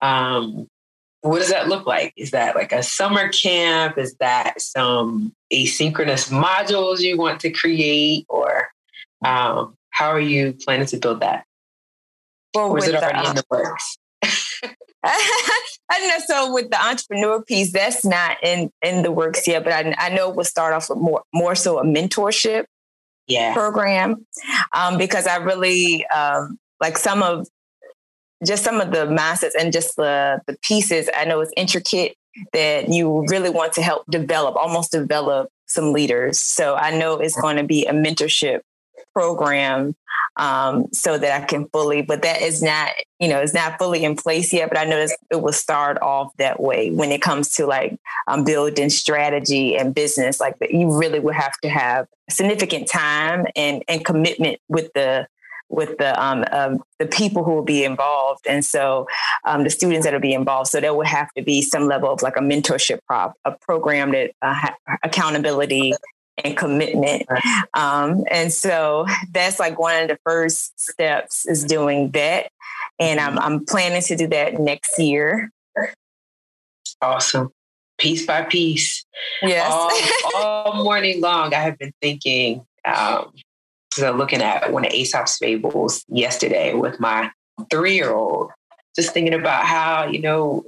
um, 0.00 0.66
what 1.20 1.38
does 1.38 1.50
that 1.50 1.68
look 1.68 1.86
like? 1.86 2.14
Is 2.16 2.30
that 2.30 2.56
like 2.56 2.72
a 2.72 2.82
summer 2.82 3.28
camp? 3.28 3.98
Is 3.98 4.14
that 4.20 4.60
some 4.60 5.32
asynchronous 5.52 6.30
modules 6.30 7.00
you 7.00 7.18
want 7.18 7.40
to 7.40 7.50
create? 7.50 8.24
Or 8.28 8.68
um, 9.24 9.74
how 9.90 10.08
are 10.08 10.20
you 10.20 10.54
planning 10.64 10.86
to 10.86 10.96
build 10.96 11.20
that? 11.20 11.44
Or 12.54 12.78
is 12.78 12.88
it 12.88 12.94
already 12.94 13.22
the, 13.22 13.30
in 13.30 13.36
the 13.36 13.44
works? 13.50 13.98
I 15.04 15.98
don't 15.98 16.08
know. 16.08 16.24
So 16.26 16.52
with 16.54 16.70
the 16.70 16.84
entrepreneur 16.84 17.42
piece, 17.42 17.72
that's 17.72 18.04
not 18.04 18.36
in 18.42 18.70
in 18.82 19.02
the 19.02 19.10
works 19.10 19.46
yet, 19.46 19.64
but 19.64 19.72
I, 19.72 19.94
I 19.98 20.08
know 20.10 20.30
we'll 20.30 20.44
start 20.44 20.74
off 20.74 20.88
with 20.88 20.98
more 20.98 21.22
more 21.32 21.54
so 21.54 21.78
a 21.78 21.84
mentorship 21.84 22.64
yeah. 23.26 23.52
program 23.52 24.26
um, 24.74 24.98
because 24.98 25.26
I 25.26 25.36
really 25.36 26.06
um, 26.06 26.58
like 26.80 26.98
some 26.98 27.22
of 27.22 27.48
just 28.44 28.64
some 28.64 28.80
of 28.80 28.90
the 28.90 29.06
mindsets 29.06 29.52
and 29.58 29.72
just 29.72 29.96
the 29.96 30.40
the 30.46 30.56
pieces. 30.62 31.08
I 31.14 31.24
know 31.24 31.40
it's 31.40 31.52
intricate 31.56 32.16
that 32.52 32.88
you 32.88 33.24
really 33.28 33.50
want 33.50 33.72
to 33.74 33.82
help 33.82 34.04
develop, 34.10 34.56
almost 34.56 34.92
develop 34.92 35.50
some 35.66 35.92
leaders. 35.92 36.40
So 36.40 36.74
I 36.74 36.96
know 36.96 37.18
it's 37.18 37.38
going 37.40 37.56
to 37.56 37.64
be 37.64 37.86
a 37.86 37.92
mentorship 37.92 38.60
program 39.12 39.94
um, 40.36 40.86
so 40.92 41.18
that 41.18 41.42
I 41.42 41.44
can 41.44 41.68
fully, 41.68 42.02
but 42.02 42.22
that 42.22 42.42
is 42.42 42.62
not, 42.62 42.90
you 43.18 43.28
know, 43.28 43.40
it's 43.40 43.54
not 43.54 43.78
fully 43.78 44.04
in 44.04 44.16
place 44.16 44.52
yet. 44.52 44.68
But 44.68 44.78
I 44.78 44.84
noticed 44.84 45.16
it 45.30 45.42
will 45.42 45.52
start 45.52 45.98
off 46.00 46.32
that 46.38 46.60
way 46.60 46.90
when 46.90 47.12
it 47.12 47.22
comes 47.22 47.50
to 47.52 47.66
like 47.66 47.98
um, 48.28 48.44
building 48.44 48.90
strategy 48.90 49.76
and 49.76 49.94
business. 49.94 50.40
Like 50.40 50.56
you 50.70 50.98
really 50.98 51.20
would 51.20 51.34
have 51.34 51.56
to 51.62 51.68
have 51.68 52.06
significant 52.30 52.88
time 52.88 53.46
and 53.54 53.82
and 53.88 54.04
commitment 54.04 54.58
with 54.68 54.90
the 54.94 55.26
with 55.68 55.96
the 55.98 56.22
um, 56.22 56.44
um, 56.52 56.82
the 56.98 57.06
people 57.06 57.42
who 57.44 57.54
will 57.54 57.64
be 57.64 57.82
involved, 57.82 58.46
and 58.46 58.64
so 58.64 59.08
um, 59.44 59.64
the 59.64 59.70
students 59.70 60.06
that 60.06 60.12
will 60.12 60.20
be 60.20 60.34
involved. 60.34 60.68
So 60.68 60.80
there 60.80 60.94
will 60.94 61.06
have 61.06 61.32
to 61.32 61.42
be 61.42 61.62
some 61.62 61.88
level 61.88 62.10
of 62.12 62.22
like 62.22 62.36
a 62.36 62.40
mentorship 62.40 63.00
prop, 63.06 63.34
a 63.44 63.52
program 63.52 64.12
that 64.12 64.32
uh, 64.42 64.70
accountability 65.02 65.94
and 66.44 66.56
commitment. 66.56 67.26
Um, 67.74 68.24
and 68.30 68.52
so 68.52 69.06
that's 69.30 69.58
like 69.58 69.78
one 69.78 70.02
of 70.02 70.08
the 70.08 70.18
first 70.24 70.78
steps 70.78 71.46
is 71.46 71.64
doing 71.64 72.10
that. 72.12 72.50
And 72.98 73.20
I'm, 73.20 73.38
I'm 73.38 73.64
planning 73.64 74.02
to 74.02 74.16
do 74.16 74.26
that 74.28 74.58
next 74.58 74.98
year. 74.98 75.50
Awesome. 77.00 77.50
Piece 77.98 78.26
by 78.26 78.42
piece. 78.42 79.04
Yes. 79.42 79.70
All, 79.70 79.90
all 80.44 80.84
morning 80.84 81.20
long, 81.20 81.54
I 81.54 81.58
have 81.58 81.78
been 81.78 81.92
thinking, 82.00 82.64
um, 82.84 83.32
so 83.92 84.12
looking 84.12 84.42
at 84.42 84.72
one 84.72 84.86
of 84.86 84.92
Aesop's 84.92 85.36
fables 85.36 86.04
yesterday 86.08 86.74
with 86.74 86.98
my 86.98 87.30
three 87.70 87.94
year 87.94 88.12
old, 88.12 88.50
just 88.96 89.12
thinking 89.12 89.34
about 89.34 89.66
how, 89.66 90.06
you 90.06 90.20
know, 90.20 90.64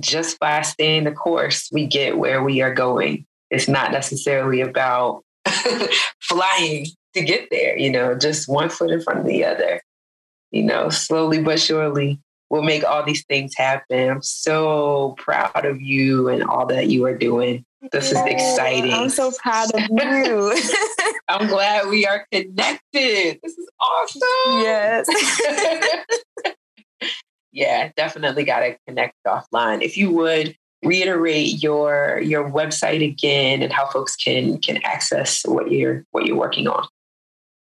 just 0.00 0.38
by 0.38 0.62
staying 0.62 1.04
the 1.04 1.12
course, 1.12 1.70
we 1.72 1.86
get 1.86 2.18
where 2.18 2.42
we 2.42 2.60
are 2.60 2.74
going 2.74 3.26
it's 3.50 3.68
not 3.68 3.92
necessarily 3.92 4.60
about 4.60 5.24
flying 6.20 6.86
to 7.14 7.22
get 7.22 7.48
there, 7.50 7.78
you 7.78 7.90
know, 7.90 8.14
just 8.14 8.48
one 8.48 8.68
foot 8.68 8.90
in 8.90 9.00
front 9.00 9.20
of 9.20 9.26
the 9.26 9.44
other. 9.44 9.80
You 10.50 10.62
know, 10.62 10.88
slowly 10.88 11.42
but 11.42 11.60
surely 11.60 12.20
we'll 12.50 12.62
make 12.62 12.84
all 12.84 13.04
these 13.04 13.24
things 13.26 13.54
happen. 13.56 14.08
I'm 14.08 14.22
so 14.22 15.14
proud 15.18 15.64
of 15.64 15.80
you 15.80 16.28
and 16.28 16.42
all 16.42 16.66
that 16.66 16.88
you 16.88 17.04
are 17.06 17.16
doing. 17.16 17.64
This 17.92 18.10
is 18.10 18.18
exciting. 18.18 18.92
I'm 18.92 19.08
so 19.08 19.30
proud 19.42 19.72
of 19.74 19.80
you. 19.80 20.58
I'm 21.28 21.46
glad 21.46 21.88
we 21.88 22.06
are 22.06 22.26
connected. 22.32 23.38
This 23.42 23.58
is 23.58 23.68
awesome. 23.80 24.22
Yes. 24.62 25.06
yeah, 27.52 27.90
definitely 27.96 28.44
got 28.44 28.60
to 28.60 28.76
connect 28.86 29.14
offline. 29.26 29.82
If 29.82 29.96
you 29.96 30.10
would 30.12 30.56
reiterate 30.84 31.62
your 31.62 32.20
your 32.20 32.50
website 32.50 33.04
again 33.04 33.62
and 33.62 33.72
how 33.72 33.86
folks 33.86 34.16
can 34.16 34.58
can 34.58 34.78
access 34.84 35.44
what 35.46 35.70
you're 35.70 36.04
what 36.12 36.26
you're 36.26 36.36
working 36.36 36.68
on 36.68 36.86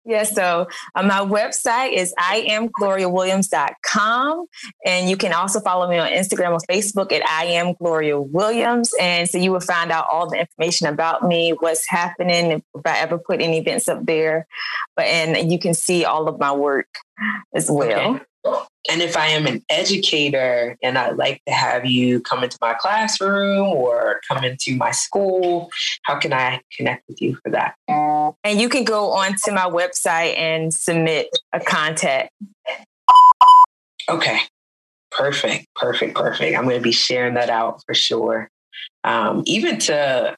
Yeah, 0.05 0.25
so 0.25 0.67
uh, 0.97 1.05
my 1.05 1.21
website 1.21 1.93
is 1.93 2.13
iamgloriawilliams.com. 2.19 4.47
And 4.85 5.09
you 5.09 5.17
can 5.17 5.33
also 5.33 5.61
follow 5.61 5.89
me 5.89 5.99
on 5.99 6.09
Instagram 6.09 6.51
or 6.51 6.59
Facebook 6.69 7.13
at 7.13 7.25
I 7.29 7.45
am 7.45 7.75
Gloria 7.75 8.21
Williams. 8.21 8.93
And 9.01 9.31
so 9.31 9.39
you 9.39 9.53
will 9.53 9.61
find 9.61 9.93
out 9.93 10.07
all 10.13 10.29
the 10.29 10.41
information 10.41 10.89
about 10.89 11.23
me, 11.23 11.55
what's 11.61 11.89
happening, 11.89 12.51
if 12.51 12.63
I 12.85 12.99
ever 12.99 13.17
put 13.17 13.41
any 13.41 13.59
events 13.59 13.89
up 13.89 14.05
there. 14.05 14.49
But 14.97 15.05
and 15.05 15.53
you 15.53 15.61
can 15.61 15.73
see 15.73 16.05
all 16.05 16.27
of 16.27 16.41
my 16.41 16.51
work 16.51 16.89
as 17.55 17.71
well. 17.71 18.17
Okay. 18.17 18.25
And 18.91 19.01
if 19.01 19.17
I 19.17 19.29
am 19.29 19.47
an 19.47 19.63
educator 19.69 20.77
and 20.83 20.99
I'd 20.99 21.17
like 21.17 21.41
to 21.47 21.53
have 21.53 21.87
you 21.87 22.21
come 22.21 22.43
into 22.43 22.59
my 22.61 22.75
classroom 22.75 23.69
or 23.69 24.21
come 24.29 24.43
into 24.43 24.77
my 24.77 24.91
school, 24.91 25.71
how 26.03 26.17
can 26.19 26.33
I 26.33 26.61
connect 26.77 27.05
with 27.09 27.23
you 27.23 27.37
for 27.43 27.51
that? 27.51 27.75
And 28.45 28.61
you 28.61 28.69
can 28.69 28.85
go 28.85 29.13
onto 29.13 29.53
my 29.53 29.67
website 29.67 30.37
and 30.37 30.75
submit 30.75 31.29
a 31.53 31.61
contact. 31.61 32.31
Okay. 34.09 34.41
Perfect. 35.13 35.67
Perfect. 35.77 36.17
Perfect. 36.17 36.57
I'm 36.57 36.65
going 36.65 36.77
to 36.77 36.83
be 36.83 36.93
sharing 36.93 37.35
that 37.35 37.51
out 37.51 37.83
for 37.87 37.95
sure. 37.95 38.51
Um, 39.05 39.43
even 39.47 39.79
to 39.81 40.37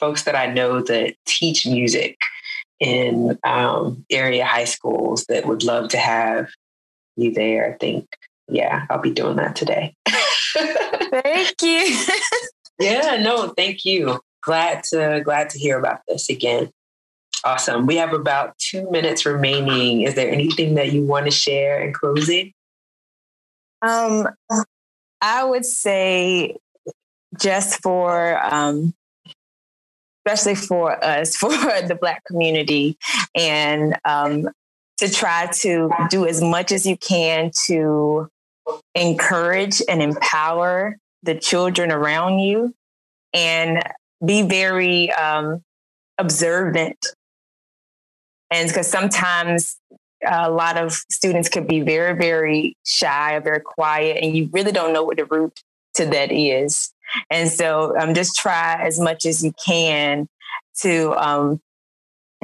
folks 0.00 0.24
that 0.24 0.34
I 0.34 0.46
know 0.46 0.82
that 0.82 1.14
teach 1.26 1.66
music 1.66 2.18
in 2.80 3.38
um, 3.44 4.04
area 4.10 4.44
high 4.44 4.64
schools 4.64 5.24
that 5.28 5.46
would 5.46 5.62
love 5.62 5.88
to 5.90 5.98
have 5.98 6.48
you 7.16 7.32
there. 7.32 7.74
I 7.74 7.76
think, 7.78 8.06
yeah, 8.48 8.86
I'll 8.90 9.00
be 9.00 9.10
doing 9.10 9.36
that 9.36 9.56
today. 9.56 9.94
thank 10.08 11.54
you. 11.62 12.04
yeah, 12.78 13.16
no, 13.20 13.48
thank 13.56 13.84
you. 13.84 14.20
Glad 14.42 14.84
to 14.84 15.20
glad 15.24 15.50
to 15.50 15.58
hear 15.58 15.78
about 15.78 16.00
this 16.06 16.28
again. 16.28 16.70
Awesome. 17.44 17.86
We 17.86 17.96
have 17.96 18.12
about 18.12 18.56
two 18.58 18.90
minutes 18.90 19.26
remaining. 19.26 20.02
Is 20.02 20.14
there 20.14 20.30
anything 20.30 20.74
that 20.74 20.92
you 20.92 21.02
want 21.02 21.26
to 21.26 21.30
share 21.30 21.80
in 21.80 21.92
closing? 21.92 22.52
Um, 23.82 24.28
I 25.20 25.44
would 25.44 25.64
say 25.64 26.56
just 27.38 27.82
for 27.82 28.42
um, 28.44 28.94
especially 30.26 30.54
for 30.54 31.04
us, 31.04 31.36
for 31.36 31.50
the 31.50 31.96
Black 32.00 32.24
community, 32.24 32.96
and 33.34 33.96
um, 34.04 34.48
to 34.98 35.10
try 35.10 35.46
to 35.46 35.90
do 36.10 36.26
as 36.26 36.40
much 36.40 36.72
as 36.72 36.86
you 36.86 36.96
can 36.96 37.50
to 37.66 38.28
encourage 38.94 39.82
and 39.88 40.02
empower 40.02 40.96
the 41.22 41.34
children 41.34 41.92
around 41.92 42.38
you 42.38 42.74
and 43.34 43.82
be 44.24 44.42
very 44.42 45.12
um, 45.12 45.62
observant. 46.18 46.96
And 48.50 48.68
because 48.68 48.88
sometimes 48.88 49.76
a 50.26 50.50
lot 50.50 50.76
of 50.78 50.92
students 50.92 51.48
could 51.48 51.66
be 51.66 51.80
very, 51.80 52.16
very 52.16 52.76
shy 52.84 53.34
or 53.34 53.40
very 53.40 53.60
quiet, 53.60 54.22
and 54.22 54.36
you 54.36 54.48
really 54.52 54.72
don't 54.72 54.92
know 54.92 55.04
what 55.04 55.18
the 55.18 55.24
root 55.24 55.60
to 55.94 56.06
that 56.06 56.32
is. 56.32 56.92
And 57.30 57.50
so 57.50 57.96
um, 57.98 58.14
just 58.14 58.36
try 58.36 58.82
as 58.82 58.98
much 58.98 59.26
as 59.26 59.44
you 59.44 59.52
can 59.64 60.28
to 60.80 61.12
um, 61.16 61.60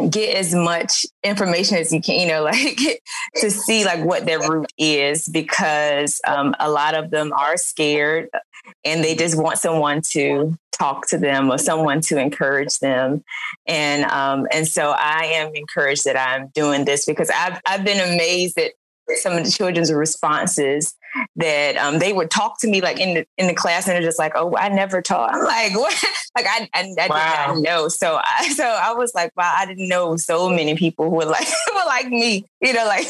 get 0.09 0.37
as 0.37 0.55
much 0.55 1.07
information 1.22 1.76
as 1.76 1.92
you 1.92 2.00
can, 2.00 2.20
you 2.20 2.26
know, 2.26 2.42
like 2.44 3.02
to 3.37 3.50
see 3.50 3.85
like 3.85 4.05
what 4.05 4.26
their 4.26 4.40
root 4.40 4.72
is 4.78 5.28
because 5.28 6.20
um, 6.26 6.55
a 6.59 6.70
lot 6.70 6.94
of 6.94 7.11
them 7.11 7.33
are 7.33 7.57
scared 7.57 8.28
and 8.85 9.02
they 9.02 9.14
just 9.14 9.37
want 9.40 9.59
someone 9.59 10.00
to 10.00 10.57
talk 10.72 11.07
to 11.09 11.18
them 11.18 11.50
or 11.50 11.59
someone 11.59 12.00
to 12.00 12.18
encourage 12.18 12.78
them. 12.78 13.22
And 13.66 14.05
um, 14.05 14.46
and 14.52 14.66
so 14.66 14.94
I 14.96 15.24
am 15.35 15.55
encouraged 15.55 16.05
that 16.05 16.16
I'm 16.16 16.48
doing 16.55 16.85
this 16.85 17.05
because 17.05 17.31
I've 17.31 17.61
I've 17.66 17.85
been 17.85 18.00
amazed 18.00 18.59
at 18.59 18.72
some 19.16 19.37
of 19.37 19.44
the 19.44 19.50
children's 19.50 19.92
responses 19.92 20.94
that 21.37 21.77
um, 21.77 21.98
they 21.98 22.12
would 22.12 22.31
talk 22.31 22.59
to 22.61 22.68
me 22.68 22.81
like 22.81 23.01
in 23.01 23.14
the 23.14 23.27
in 23.38 23.46
the 23.46 23.55
class 23.55 23.87
and 23.87 23.94
they're 23.94 24.03
just 24.03 24.18
like, 24.18 24.33
oh, 24.35 24.57
I 24.57 24.68
never 24.68 25.03
taught. 25.03 25.35
I'm 25.35 25.44
like, 25.44 25.75
what? 25.77 26.05
like 26.37 26.46
I, 26.48 26.68
I, 26.75 26.94
I 27.01 27.07
wow. 27.09 27.46
did 27.46 27.55
not 27.55 27.62
know. 27.62 27.88
So 27.88 28.20
I 28.22 28.48
so 28.55 28.64
I 28.64 28.92
was 28.92 29.14
like, 29.14 29.33
wow, 29.37 29.55
I 29.57 29.66
didn't 29.66 29.88
know 29.88 30.16
so 30.16 30.48
many 30.48 30.75
people 30.75 31.11
who 31.11 31.16
were 31.16 31.25
like 31.25 31.46
were 31.75 31.87
like 31.87 32.09
me. 32.09 32.44
You 32.61 32.72
know, 32.72 32.87
like 32.87 33.09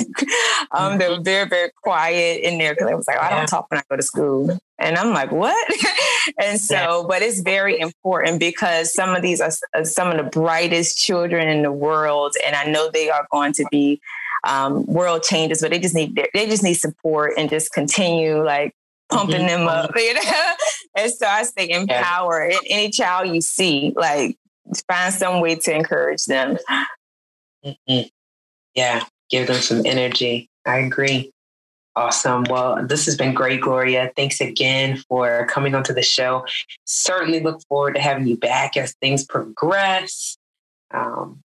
um, 0.70 0.98
they 0.98 1.08
were 1.08 1.16
mm-hmm. 1.16 1.24
very 1.24 1.48
very 1.48 1.70
quiet 1.82 2.42
in 2.42 2.58
there 2.58 2.74
because 2.74 2.88
I 2.88 2.94
was 2.94 3.06
like, 3.06 3.18
oh, 3.20 3.24
I 3.24 3.30
don't 3.30 3.46
talk 3.46 3.70
when 3.70 3.80
I 3.80 3.82
go 3.88 3.96
to 3.96 4.02
school. 4.02 4.58
And 4.78 4.96
I'm 4.96 5.12
like, 5.12 5.30
what? 5.30 5.72
and 6.38 6.60
so, 6.60 6.74
yeah. 6.74 7.02
but 7.06 7.22
it's 7.22 7.40
very 7.40 7.78
important 7.78 8.40
because 8.40 8.92
some 8.92 9.14
of 9.14 9.22
these 9.22 9.40
are 9.40 9.52
some 9.84 10.10
of 10.10 10.16
the 10.16 10.28
brightest 10.28 10.98
children 10.98 11.48
in 11.48 11.62
the 11.62 11.70
world, 11.70 12.34
and 12.44 12.56
I 12.56 12.64
know 12.64 12.90
they 12.90 13.08
are 13.08 13.26
going 13.30 13.52
to 13.54 13.64
be 13.70 14.00
um, 14.44 14.85
world 14.87 15.22
changes, 15.22 15.61
but 15.61 15.70
they 15.70 15.78
just 15.78 15.94
need 15.94 16.20
they 16.35 16.46
just 16.46 16.62
need 16.62 16.74
support 16.74 17.35
and 17.37 17.48
just 17.48 17.72
continue 17.72 18.44
like 18.44 18.74
pumping 19.11 19.37
mm-hmm. 19.37 19.46
them 19.46 19.68
up, 19.68 19.90
you 19.96 20.14
know. 20.14 20.52
and 20.96 21.12
so 21.12 21.26
I 21.26 21.44
say 21.44 21.70
empower 21.70 22.50
yeah. 22.50 22.59
any 22.68 22.90
child 22.90 23.35
you 23.35 23.40
see, 23.40 23.92
like 23.96 24.37
find 24.88 25.12
some 25.12 25.40
way 25.40 25.57
to 25.57 25.74
encourage 25.74 26.24
them. 26.24 26.59
Mm-hmm. 27.64 28.09
Yeah, 28.74 29.05
give 29.31 29.46
them 29.46 29.61
some 29.61 29.83
energy. 29.85 30.48
I 30.66 30.78
agree. 30.78 31.33
Awesome. 31.94 32.44
Well, 32.44 32.87
this 32.87 33.05
has 33.05 33.16
been 33.16 33.35
great, 33.35 33.61
Gloria. 33.61 34.11
Thanks 34.16 34.40
again 34.40 34.96
for 35.09 35.46
coming 35.46 35.74
onto 35.74 35.92
the 35.92 36.02
show. 36.02 36.46
Certainly 36.87 37.40
look 37.40 37.61
forward 37.68 37.96
to 37.96 38.00
having 38.00 38.26
you 38.26 38.37
back 38.38 38.78
as 38.78 38.94
things 38.94 39.24
progress. 39.24 40.38
Um, 40.90 41.42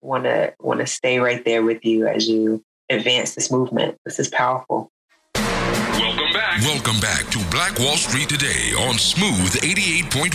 want 0.00 0.24
to 0.24 0.54
want 0.60 0.80
to 0.80 0.86
stay 0.86 1.18
right 1.18 1.44
there 1.44 1.62
with 1.62 1.84
you 1.84 2.06
as 2.06 2.28
you 2.28 2.64
advance 2.88 3.34
this 3.34 3.50
movement. 3.50 3.98
This 4.04 4.18
is 4.18 4.28
powerful. 4.28 4.90
Welcome 5.34 6.32
back. 6.32 6.60
Welcome 6.62 7.00
back 7.00 7.26
to 7.30 7.38
Black 7.50 7.78
Wall 7.78 7.96
Street 7.96 8.28
today 8.28 8.72
on 8.78 8.98
Smooth 8.98 9.52
88.1 9.62 10.30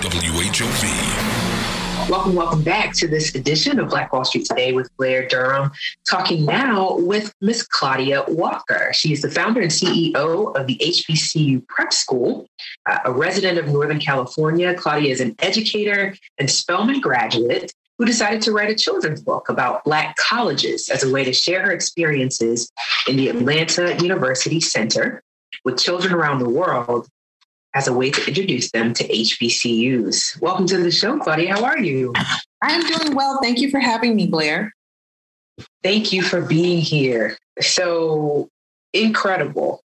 WHOV. 0.00 1.52
Welcome, 2.08 2.34
welcome 2.34 2.62
back 2.62 2.92
to 2.94 3.06
this 3.06 3.34
edition 3.36 3.78
of 3.78 3.88
Black 3.88 4.12
Wall 4.12 4.24
Street 4.24 4.44
Today 4.44 4.72
with 4.72 4.90
Blair 4.96 5.26
Durham, 5.28 5.70
talking 6.04 6.44
now 6.44 6.96
with 6.96 7.32
Miss 7.40 7.62
Claudia 7.62 8.24
Walker. 8.26 8.92
She 8.92 9.12
is 9.12 9.22
the 9.22 9.30
founder 9.30 9.60
and 9.60 9.70
CEO 9.70 10.54
of 10.56 10.66
the 10.66 10.76
HBCU 10.78 11.66
Prep 11.68 11.92
School, 11.92 12.48
uh, 12.90 12.98
a 13.04 13.12
resident 13.12 13.56
of 13.58 13.68
Northern 13.68 14.00
California. 14.00 14.74
Claudia 14.74 15.12
is 15.12 15.20
an 15.20 15.36
educator 15.38 16.14
and 16.38 16.50
Spelman 16.50 17.00
graduate 17.00 17.72
who 17.98 18.04
decided 18.04 18.42
to 18.42 18.52
write 18.52 18.70
a 18.70 18.74
children's 18.74 19.22
book 19.22 19.48
about 19.48 19.84
Black 19.84 20.16
colleges 20.16 20.88
as 20.88 21.04
a 21.04 21.12
way 21.12 21.24
to 21.24 21.32
share 21.32 21.64
her 21.66 21.72
experiences 21.72 22.70
in 23.06 23.16
the 23.16 23.28
Atlanta 23.28 23.96
University 24.02 24.60
Center 24.60 25.22
with 25.64 25.78
children 25.78 26.12
around 26.12 26.38
the 26.38 26.48
world 26.48 27.08
as 27.74 27.88
a 27.88 27.92
way 27.92 28.10
to 28.10 28.26
introduce 28.26 28.70
them 28.70 28.92
to 28.94 29.06
HBCUs. 29.06 30.40
Welcome 30.40 30.66
to 30.66 30.78
the 30.78 30.90
show, 30.90 31.18
Claudia. 31.18 31.54
How 31.54 31.64
are 31.64 31.78
you? 31.78 32.12
I'm 32.62 32.86
doing 32.86 33.14
well. 33.14 33.38
Thank 33.42 33.60
you 33.60 33.70
for 33.70 33.80
having 33.80 34.14
me, 34.14 34.26
Blair. 34.26 34.74
Thank 35.82 36.12
you 36.12 36.22
for 36.22 36.40
being 36.40 36.80
here. 36.80 37.36
So 37.60 38.48
incredible. 38.92 39.82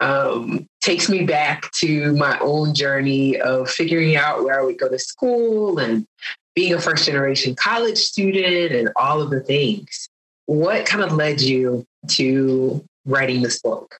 Um, 0.00 0.66
takes 0.80 1.08
me 1.08 1.24
back 1.24 1.70
to 1.80 2.12
my 2.16 2.36
own 2.40 2.74
journey 2.74 3.40
of 3.40 3.70
figuring 3.70 4.16
out 4.16 4.42
where 4.42 4.58
I 4.58 4.64
would 4.64 4.78
go 4.78 4.88
to 4.88 4.98
school 4.98 5.78
and 5.78 6.06
being 6.54 6.74
a 6.74 6.80
first 6.80 7.06
generation 7.06 7.54
college 7.54 7.98
student 7.98 8.72
and 8.72 8.90
all 8.96 9.20
of 9.20 9.30
the 9.30 9.40
things. 9.40 10.08
What 10.46 10.86
kind 10.86 11.02
of 11.02 11.12
led 11.12 11.40
you 11.40 11.86
to 12.08 12.84
writing 13.06 13.42
this 13.42 13.60
book? 13.60 13.98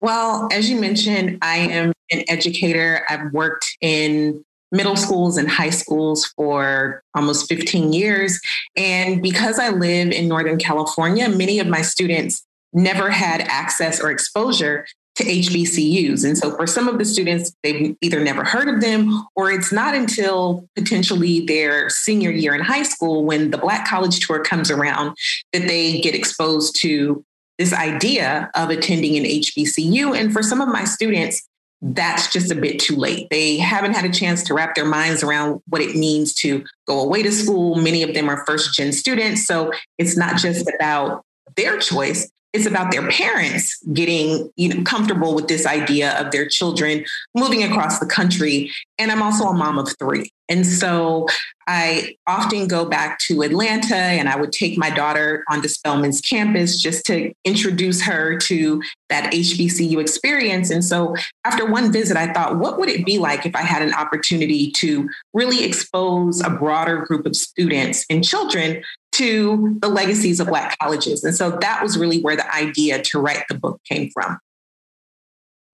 Well, 0.00 0.48
as 0.52 0.68
you 0.68 0.80
mentioned, 0.80 1.38
I 1.42 1.56
am 1.56 1.92
an 2.10 2.24
educator. 2.28 3.04
I've 3.08 3.32
worked 3.32 3.76
in 3.80 4.44
middle 4.70 4.96
schools 4.96 5.36
and 5.36 5.48
high 5.48 5.70
schools 5.70 6.26
for 6.36 7.02
almost 7.14 7.48
15 7.48 7.92
years. 7.92 8.40
And 8.76 9.22
because 9.22 9.58
I 9.58 9.70
live 9.70 10.10
in 10.10 10.28
Northern 10.28 10.58
California, 10.58 11.28
many 11.28 11.58
of 11.60 11.68
my 11.68 11.80
students 11.82 12.44
never 12.72 13.08
had 13.08 13.40
access 13.42 14.00
or 14.00 14.10
exposure 14.10 14.84
to 15.16 15.24
HBCUs. 15.24 16.24
And 16.24 16.36
so 16.36 16.56
for 16.56 16.66
some 16.66 16.88
of 16.88 16.98
the 16.98 17.04
students, 17.04 17.54
they've 17.62 17.96
either 18.00 18.22
never 18.22 18.44
heard 18.44 18.68
of 18.68 18.80
them 18.80 19.24
or 19.36 19.50
it's 19.50 19.72
not 19.72 19.94
until 19.94 20.68
potentially 20.74 21.40
their 21.46 21.88
senior 21.88 22.30
year 22.30 22.54
in 22.54 22.60
high 22.60 22.82
school 22.82 23.24
when 23.24 23.50
the 23.50 23.58
Black 23.58 23.86
College 23.86 24.26
Tour 24.26 24.42
comes 24.42 24.70
around 24.70 25.16
that 25.52 25.68
they 25.68 26.00
get 26.00 26.14
exposed 26.14 26.80
to 26.80 27.24
this 27.58 27.72
idea 27.72 28.50
of 28.54 28.70
attending 28.70 29.16
an 29.16 29.24
HBCU. 29.24 30.18
And 30.18 30.32
for 30.32 30.42
some 30.42 30.60
of 30.60 30.68
my 30.68 30.84
students, 30.84 31.46
that's 31.80 32.32
just 32.32 32.50
a 32.50 32.54
bit 32.54 32.80
too 32.80 32.96
late. 32.96 33.28
They 33.30 33.58
haven't 33.58 33.94
had 33.94 34.04
a 34.04 34.12
chance 34.12 34.42
to 34.44 34.54
wrap 34.54 34.74
their 34.74 34.86
minds 34.86 35.22
around 35.22 35.60
what 35.68 35.82
it 35.82 35.94
means 35.94 36.32
to 36.36 36.64
go 36.88 37.00
away 37.00 37.22
to 37.22 37.30
school. 37.30 37.76
Many 37.76 38.02
of 38.02 38.14
them 38.14 38.28
are 38.28 38.44
first 38.46 38.74
gen 38.74 38.90
students. 38.90 39.46
So 39.46 39.70
it's 39.98 40.16
not 40.16 40.38
just 40.38 40.68
about 40.74 41.24
their 41.56 41.78
choice, 41.78 42.30
it's 42.54 42.66
about 42.66 42.92
their 42.92 43.06
parents 43.10 43.82
getting 43.92 44.50
you 44.56 44.68
know 44.72 44.82
comfortable 44.84 45.34
with 45.34 45.48
this 45.48 45.66
idea 45.66 46.18
of 46.18 46.30
their 46.30 46.48
children 46.48 47.04
moving 47.34 47.62
across 47.62 47.98
the 47.98 48.06
country 48.06 48.70
and 48.98 49.10
i'm 49.12 49.20
also 49.20 49.44
a 49.44 49.52
mom 49.52 49.78
of 49.78 49.88
three 49.98 50.30
and 50.48 50.66
so 50.66 51.26
I 51.66 52.16
often 52.26 52.66
go 52.68 52.84
back 52.84 53.18
to 53.20 53.42
Atlanta 53.42 53.96
and 53.96 54.28
I 54.28 54.36
would 54.36 54.52
take 54.52 54.76
my 54.76 54.90
daughter 54.90 55.44
onto 55.48 55.68
Spelman's 55.68 56.20
campus 56.20 56.78
just 56.78 57.06
to 57.06 57.32
introduce 57.44 58.02
her 58.02 58.38
to 58.40 58.82
that 59.08 59.32
HBCU 59.32 59.98
experience. 60.00 60.70
And 60.70 60.84
so 60.84 61.16
after 61.44 61.64
one 61.64 61.90
visit, 61.92 62.16
I 62.16 62.32
thought, 62.32 62.58
what 62.58 62.78
would 62.78 62.90
it 62.90 63.06
be 63.06 63.18
like 63.18 63.46
if 63.46 63.56
I 63.56 63.62
had 63.62 63.80
an 63.80 63.94
opportunity 63.94 64.70
to 64.72 65.08
really 65.32 65.64
expose 65.64 66.42
a 66.42 66.50
broader 66.50 66.98
group 66.98 67.24
of 67.24 67.34
students 67.34 68.04
and 68.10 68.22
children 68.22 68.82
to 69.14 69.78
the 69.80 69.88
legacies 69.88 70.38
of 70.40 70.48
Black 70.48 70.78
colleges? 70.78 71.24
And 71.24 71.34
so 71.34 71.56
that 71.60 71.82
was 71.82 71.96
really 71.98 72.20
where 72.20 72.36
the 72.36 72.54
idea 72.54 73.00
to 73.02 73.18
write 73.18 73.44
the 73.48 73.58
book 73.58 73.80
came 73.88 74.10
from. 74.10 74.38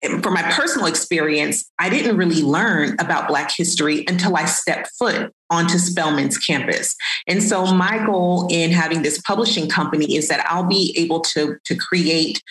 from 0.03 0.35
my 0.35 0.43
personal 0.53 0.87
experience, 0.87 1.69
I 1.79 1.89
didn't 1.89 2.17
really 2.17 2.43
learn 2.43 2.95
about 3.01 3.27
Black 3.27 3.51
history 3.55 4.05
until 4.07 4.37
I 4.37 4.45
stepped 4.45 4.91
foot 4.97 5.33
onto 5.51 5.79
Spelman's 5.79 6.39
campus. 6.39 6.95
And 7.27 7.43
so 7.43 7.67
my 7.75 8.05
goal 8.07 8.47
in 8.51 8.71
having 8.71 9.03
this 9.03 9.21
publishing 9.23 9.69
company 9.69 10.17
is 10.17 10.29
that 10.29 10.47
I'll 10.49 10.69
be 10.69 10.95
able 10.97 11.21
to, 11.21 11.57
to 11.65 11.75
create 11.75 12.43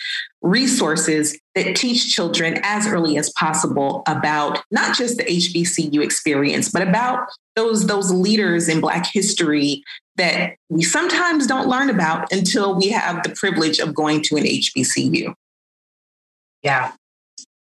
resources 0.42 1.38
that 1.54 1.74
teach 1.74 2.14
children 2.14 2.60
as 2.62 2.86
early 2.86 3.16
as 3.16 3.30
possible 3.30 4.02
about 4.06 4.62
not 4.70 4.96
just 4.96 5.16
the 5.16 5.24
HBCU 5.24 6.02
experience, 6.02 6.70
but 6.70 6.86
about 6.86 7.28
those, 7.56 7.86
those 7.86 8.12
leaders 8.12 8.68
in 8.68 8.80
Black 8.80 9.06
history 9.10 9.82
that 10.16 10.56
we 10.68 10.82
sometimes 10.82 11.46
don't 11.46 11.68
learn 11.68 11.88
about 11.88 12.30
until 12.30 12.76
we 12.76 12.90
have 12.90 13.22
the 13.22 13.30
privilege 13.30 13.78
of 13.78 13.94
going 13.94 14.20
to 14.22 14.36
an 14.36 14.44
HBCU. 14.44 15.32
Yeah, 16.62 16.92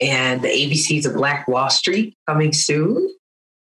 and 0.02 0.42
the 0.42 0.48
ABCs 0.48 1.06
of 1.06 1.14
Black 1.14 1.48
Wall 1.48 1.70
Street 1.70 2.16
coming 2.28 2.54
soon. 2.54 3.14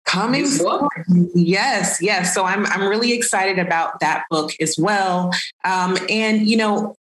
Coming 0.06 0.46
soon. 0.46 0.90
Yes, 1.34 2.02
yes. 2.02 2.34
So 2.34 2.46
I'm 2.46 2.66
I'm 2.68 2.88
really 2.88 3.14
excited 3.14 3.58
about 3.58 4.00
that 4.02 4.26
book 4.30 4.52
as 4.60 4.76
well. 4.78 5.32
Um, 5.64 5.98
and 6.10 6.48
you 6.48 6.58
know, 6.58 6.96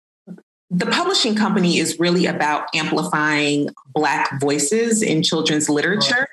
the 0.70 0.86
publishing 0.86 1.36
company 1.36 1.78
is 1.78 2.00
really 2.00 2.26
about 2.26 2.67
amplifying 2.76 3.70
Black 3.94 4.39
voices 4.39 5.02
in 5.02 5.24
children's 5.24 5.70
literature. 5.70 6.28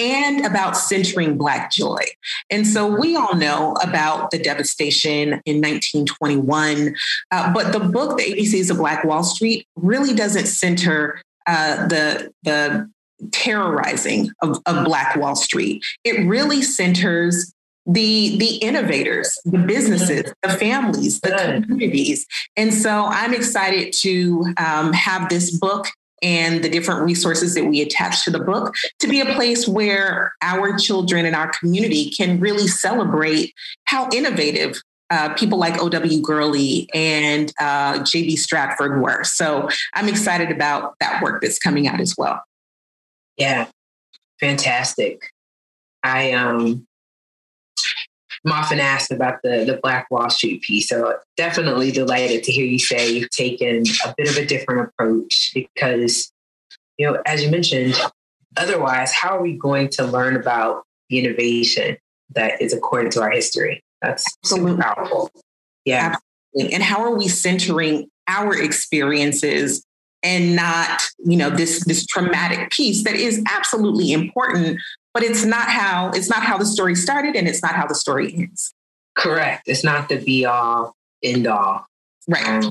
And 0.00 0.46
about 0.46 0.74
centering 0.74 1.36
Black 1.36 1.70
joy. 1.70 2.00
And 2.48 2.66
so 2.66 2.86
we 2.86 3.14
all 3.14 3.34
know 3.34 3.76
about 3.82 4.30
the 4.30 4.38
devastation 4.38 5.42
in 5.44 5.60
1921. 5.60 6.94
Uh, 7.30 7.52
but 7.52 7.74
the 7.74 7.78
book, 7.78 8.16
The 8.16 8.24
ABCs 8.24 8.70
of 8.70 8.78
Black 8.78 9.04
Wall 9.04 9.22
Street, 9.22 9.66
really 9.76 10.14
doesn't 10.14 10.46
center 10.46 11.20
uh, 11.46 11.86
the 11.88 12.32
the 12.42 12.90
terrorizing 13.30 14.30
of, 14.42 14.58
of 14.66 14.84
Black 14.84 15.16
Wall 15.16 15.36
Street. 15.36 15.82
It 16.04 16.26
really 16.26 16.62
centers 16.62 17.52
the 17.86 18.36
the 18.38 18.56
innovators, 18.56 19.36
the 19.44 19.58
businesses, 19.58 20.32
the 20.42 20.50
families, 20.50 21.20
the 21.20 21.64
communities, 21.66 22.26
and 22.56 22.72
so 22.72 23.06
I'm 23.06 23.34
excited 23.34 23.92
to 24.00 24.54
um, 24.56 24.92
have 24.92 25.28
this 25.28 25.56
book 25.56 25.88
and 26.22 26.62
the 26.62 26.68
different 26.68 27.02
resources 27.02 27.54
that 27.54 27.64
we 27.64 27.80
attach 27.80 28.24
to 28.24 28.30
the 28.30 28.38
book 28.38 28.72
to 29.00 29.08
be 29.08 29.20
a 29.20 29.34
place 29.34 29.66
where 29.66 30.32
our 30.40 30.78
children 30.78 31.26
and 31.26 31.34
our 31.34 31.50
community 31.58 32.10
can 32.10 32.38
really 32.38 32.68
celebrate 32.68 33.52
how 33.84 34.08
innovative 34.12 34.80
uh, 35.10 35.34
people 35.34 35.58
like 35.58 35.80
O.W. 35.80 36.22
Gurley 36.22 36.88
and 36.94 37.52
uh, 37.60 38.02
J.B. 38.02 38.36
Stratford 38.36 39.02
were. 39.02 39.24
So 39.24 39.68
I'm 39.94 40.08
excited 40.08 40.50
about 40.50 40.94
that 41.00 41.22
work 41.22 41.42
that's 41.42 41.58
coming 41.58 41.86
out 41.86 42.00
as 42.00 42.14
well. 42.16 42.42
Yeah, 43.36 43.66
fantastic. 44.40 45.22
I 46.02 46.32
um, 46.32 46.86
I'm 48.44 48.52
often 48.52 48.80
asked 48.80 49.12
about 49.12 49.42
the 49.42 49.64
the 49.64 49.78
Black 49.82 50.10
Wall 50.10 50.28
Street 50.30 50.62
piece, 50.62 50.88
so 50.88 51.18
definitely 51.36 51.92
delighted 51.92 52.42
to 52.44 52.52
hear 52.52 52.64
you 52.64 52.78
say 52.78 53.12
you've 53.12 53.30
taken 53.30 53.84
a 54.04 54.14
bit 54.16 54.28
of 54.28 54.36
a 54.36 54.44
different 54.44 54.88
approach 54.88 55.52
because, 55.54 56.32
you 56.98 57.06
know, 57.06 57.22
as 57.24 57.44
you 57.44 57.50
mentioned, 57.50 58.00
otherwise, 58.56 59.12
how 59.12 59.36
are 59.36 59.42
we 59.42 59.56
going 59.56 59.88
to 59.90 60.04
learn 60.04 60.36
about 60.36 60.82
the 61.08 61.18
innovation 61.18 61.96
that 62.34 62.60
is 62.60 62.72
according 62.72 63.12
to 63.12 63.22
our 63.22 63.30
history? 63.30 63.82
That's 64.02 64.24
Absolutely. 64.44 64.82
powerful. 64.82 65.30
Yeah. 65.84 66.16
Absolutely. 66.54 66.74
And 66.74 66.82
how 66.82 67.02
are 67.02 67.16
we 67.16 67.28
centering 67.28 68.08
our 68.28 68.54
experiences 68.56 69.84
and 70.22 70.54
not, 70.54 71.02
you 71.24 71.36
know, 71.36 71.50
this 71.50 71.84
this 71.84 72.06
traumatic 72.06 72.70
piece 72.70 73.04
that 73.04 73.14
is 73.14 73.42
absolutely 73.48 74.12
important, 74.12 74.78
but 75.14 75.22
it's 75.22 75.44
not 75.44 75.68
how 75.68 76.10
it's 76.10 76.28
not 76.28 76.42
how 76.42 76.58
the 76.58 76.66
story 76.66 76.94
started 76.94 77.34
and 77.36 77.48
it's 77.48 77.62
not 77.62 77.74
how 77.74 77.86
the 77.86 77.94
story 77.94 78.34
ends. 78.34 78.74
Correct. 79.16 79.62
It's 79.66 79.84
not 79.84 80.08
the 80.08 80.18
be 80.18 80.44
all 80.44 80.94
end 81.22 81.46
all. 81.46 81.86
Right. 82.28 82.64
Um, 82.64 82.70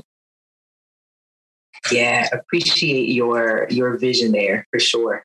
yeah, 1.90 2.28
appreciate 2.32 3.08
your 3.08 3.66
your 3.70 3.96
vision 3.98 4.32
there 4.32 4.66
for 4.70 4.78
sure. 4.78 5.24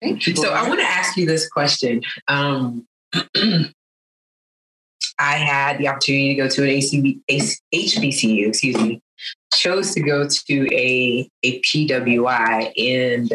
Thank 0.00 0.26
you. 0.26 0.36
So 0.36 0.52
I 0.52 0.68
want 0.68 0.80
to 0.80 0.86
ask 0.86 1.16
you 1.16 1.26
this 1.26 1.48
question. 1.48 2.02
Um, 2.28 2.86
I 5.18 5.36
had 5.36 5.78
the 5.78 5.88
opportunity 5.88 6.34
to 6.34 6.42
go 6.42 6.48
to 6.48 6.62
an 6.62 6.68
ACB, 6.68 7.20
HBCU, 7.72 8.48
excuse 8.48 8.76
me, 8.76 9.00
chose 9.54 9.92
to 9.94 10.00
go 10.00 10.28
to 10.28 10.74
a, 10.74 11.28
a 11.42 11.60
PWI 11.60 12.72
and 12.76 13.32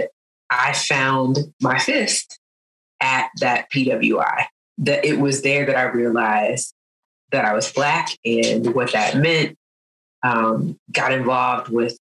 I 0.50 0.74
found 0.74 1.38
my 1.62 1.78
fist 1.80 2.40
at 3.02 3.30
that 3.40 3.72
PWI. 3.72 4.46
That 4.80 5.06
it 5.06 5.20
was 5.20 5.42
there 5.42 5.66
that 5.66 5.76
I 5.76 5.84
realized 5.84 6.74
that 7.32 7.46
I 7.46 7.54
was 7.54 7.72
Black 7.72 8.10
and 8.26 8.74
what 8.74 8.94
that 8.94 9.18
meant. 9.18 9.58
Um, 10.24 10.78
got 10.92 11.14
involved 11.14 11.70
with 11.70 11.98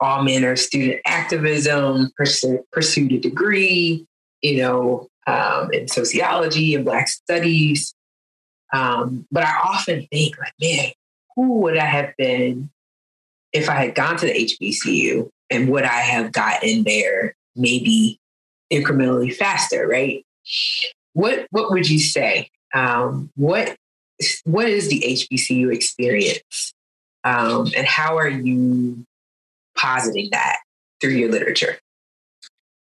all 0.00 0.22
manner 0.22 0.52
of 0.52 0.58
student 0.58 1.00
activism, 1.06 2.10
pursued, 2.16 2.60
pursued 2.70 3.12
a 3.12 3.18
degree, 3.18 4.06
you 4.42 4.58
know, 4.58 5.08
um, 5.26 5.72
in 5.72 5.88
sociology 5.88 6.74
and 6.74 6.84
Black 6.84 7.08
studies. 7.08 7.94
Um, 8.72 9.26
but 9.30 9.44
I 9.44 9.58
often 9.64 10.06
think, 10.10 10.38
like, 10.38 10.52
man, 10.60 10.90
who 11.34 11.60
would 11.60 11.76
I 11.76 11.84
have 11.84 12.14
been 12.16 12.70
if 13.52 13.68
I 13.68 13.74
had 13.74 13.94
gone 13.94 14.16
to 14.18 14.26
the 14.26 14.32
HBCU 14.32 15.30
and 15.50 15.68
would 15.70 15.84
I 15.84 16.00
have 16.00 16.32
gotten 16.32 16.84
there 16.84 17.34
maybe 17.54 18.18
incrementally 18.72 19.34
faster, 19.34 19.86
right? 19.86 20.24
What 21.12 21.46
what 21.50 21.70
would 21.70 21.88
you 21.88 21.98
say? 21.98 22.50
Um, 22.74 23.30
what 23.36 23.76
what 24.44 24.68
is 24.68 24.88
the 24.88 25.00
HBCU 25.00 25.72
experience? 25.74 26.72
Um, 27.24 27.68
and 27.76 27.86
how 27.86 28.18
are 28.18 28.28
you 28.28 29.04
positing 29.76 30.28
that 30.32 30.58
through 31.00 31.10
your 31.10 31.30
literature? 31.30 31.78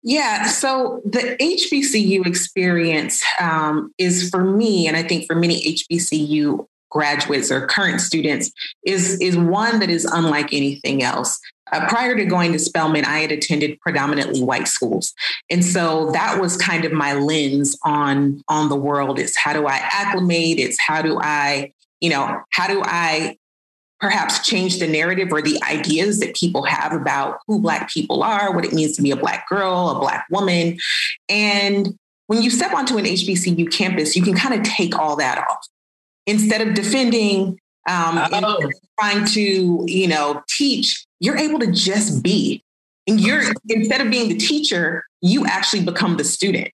Yeah, 0.03 0.47
so 0.47 1.03
the 1.05 1.37
HBCU 1.41 2.27
experience 2.27 3.23
um, 3.39 3.93
is 3.99 4.31
for 4.31 4.43
me, 4.43 4.89
and 4.89 4.97
I 4.97 5.03
think 5.03 5.27
for 5.27 5.35
many 5.35 5.77
HBCU 5.77 6.67
graduates 6.91 7.53
or 7.53 7.67
current 7.67 8.01
students 8.01 8.51
is, 8.85 9.21
is 9.21 9.37
one 9.37 9.79
that 9.81 9.91
is 9.91 10.05
unlike 10.05 10.53
anything 10.53 11.03
else. 11.03 11.39
Uh, 11.73 11.87
prior 11.87 12.17
to 12.17 12.25
going 12.25 12.53
to 12.53 12.59
Spelman, 12.59 13.05
I 13.05 13.19
had 13.21 13.31
attended 13.31 13.79
predominantly 13.81 14.43
white 14.43 14.67
schools. 14.67 15.13
And 15.51 15.65
so 15.65 16.11
that 16.13 16.41
was 16.41 16.57
kind 16.57 16.85
of 16.85 16.93
my 16.93 17.13
lens 17.13 17.79
on, 17.85 18.43
on 18.49 18.69
the 18.71 18.77
world. 18.77 19.21
It's 19.21 19.37
how 19.37 19.53
do 19.53 19.67
I 19.67 19.77
acclimate? 19.77 20.59
It's 20.59 20.81
how 20.81 21.01
do 21.01 21.19
I, 21.21 21.73
you 22.01 22.11
know, 22.11 22.41
how 22.53 22.67
do 22.67 22.83
I 22.85 23.37
perhaps 24.01 24.47
change 24.47 24.79
the 24.79 24.87
narrative 24.87 25.29
or 25.31 25.43
the 25.43 25.61
ideas 25.69 26.21
that 26.21 26.35
people 26.35 26.63
have 26.63 26.93
about 26.93 27.39
who 27.47 27.61
Black 27.61 27.91
people 27.91 28.23
are, 28.23 28.55
what 28.55 28.65
it 28.65 28.73
means 28.73 28.97
to 28.97 29.03
be 29.03 29.11
a 29.11 29.17
Black 29.17 29.49
girl, 29.49 29.91
a 29.91 30.01
Black 30.01 30.27
woman. 30.31 30.79
And 31.29 31.99
when 32.27 32.43
you 32.43 32.51
step 32.51 32.73
onto 32.73 32.97
an 32.97 33.05
HBCU 33.05 33.71
campus, 33.71 34.17
you 34.17 34.23
can 34.23 34.35
kind 34.35 34.55
of 34.55 34.63
take 34.63 34.99
all 34.99 35.17
that 35.17 35.39
off. 35.39 35.67
Instead 36.27 36.67
of 36.67 36.75
defending 36.75 37.59
um, 37.89 38.19
oh. 38.33 38.71
trying 38.99 39.25
to, 39.27 39.85
you 39.87 40.09
know, 40.09 40.43
teach, 40.49 41.05
you're 41.19 41.37
able 41.37 41.59
to 41.59 41.71
just 41.71 42.23
be. 42.23 42.63
You're 43.19 43.43
instead 43.69 44.01
of 44.01 44.11
being 44.11 44.29
the 44.29 44.37
teacher, 44.37 45.05
you 45.23 45.45
actually 45.47 45.85
become 45.85 46.17
the 46.17 46.25
student. 46.25 46.73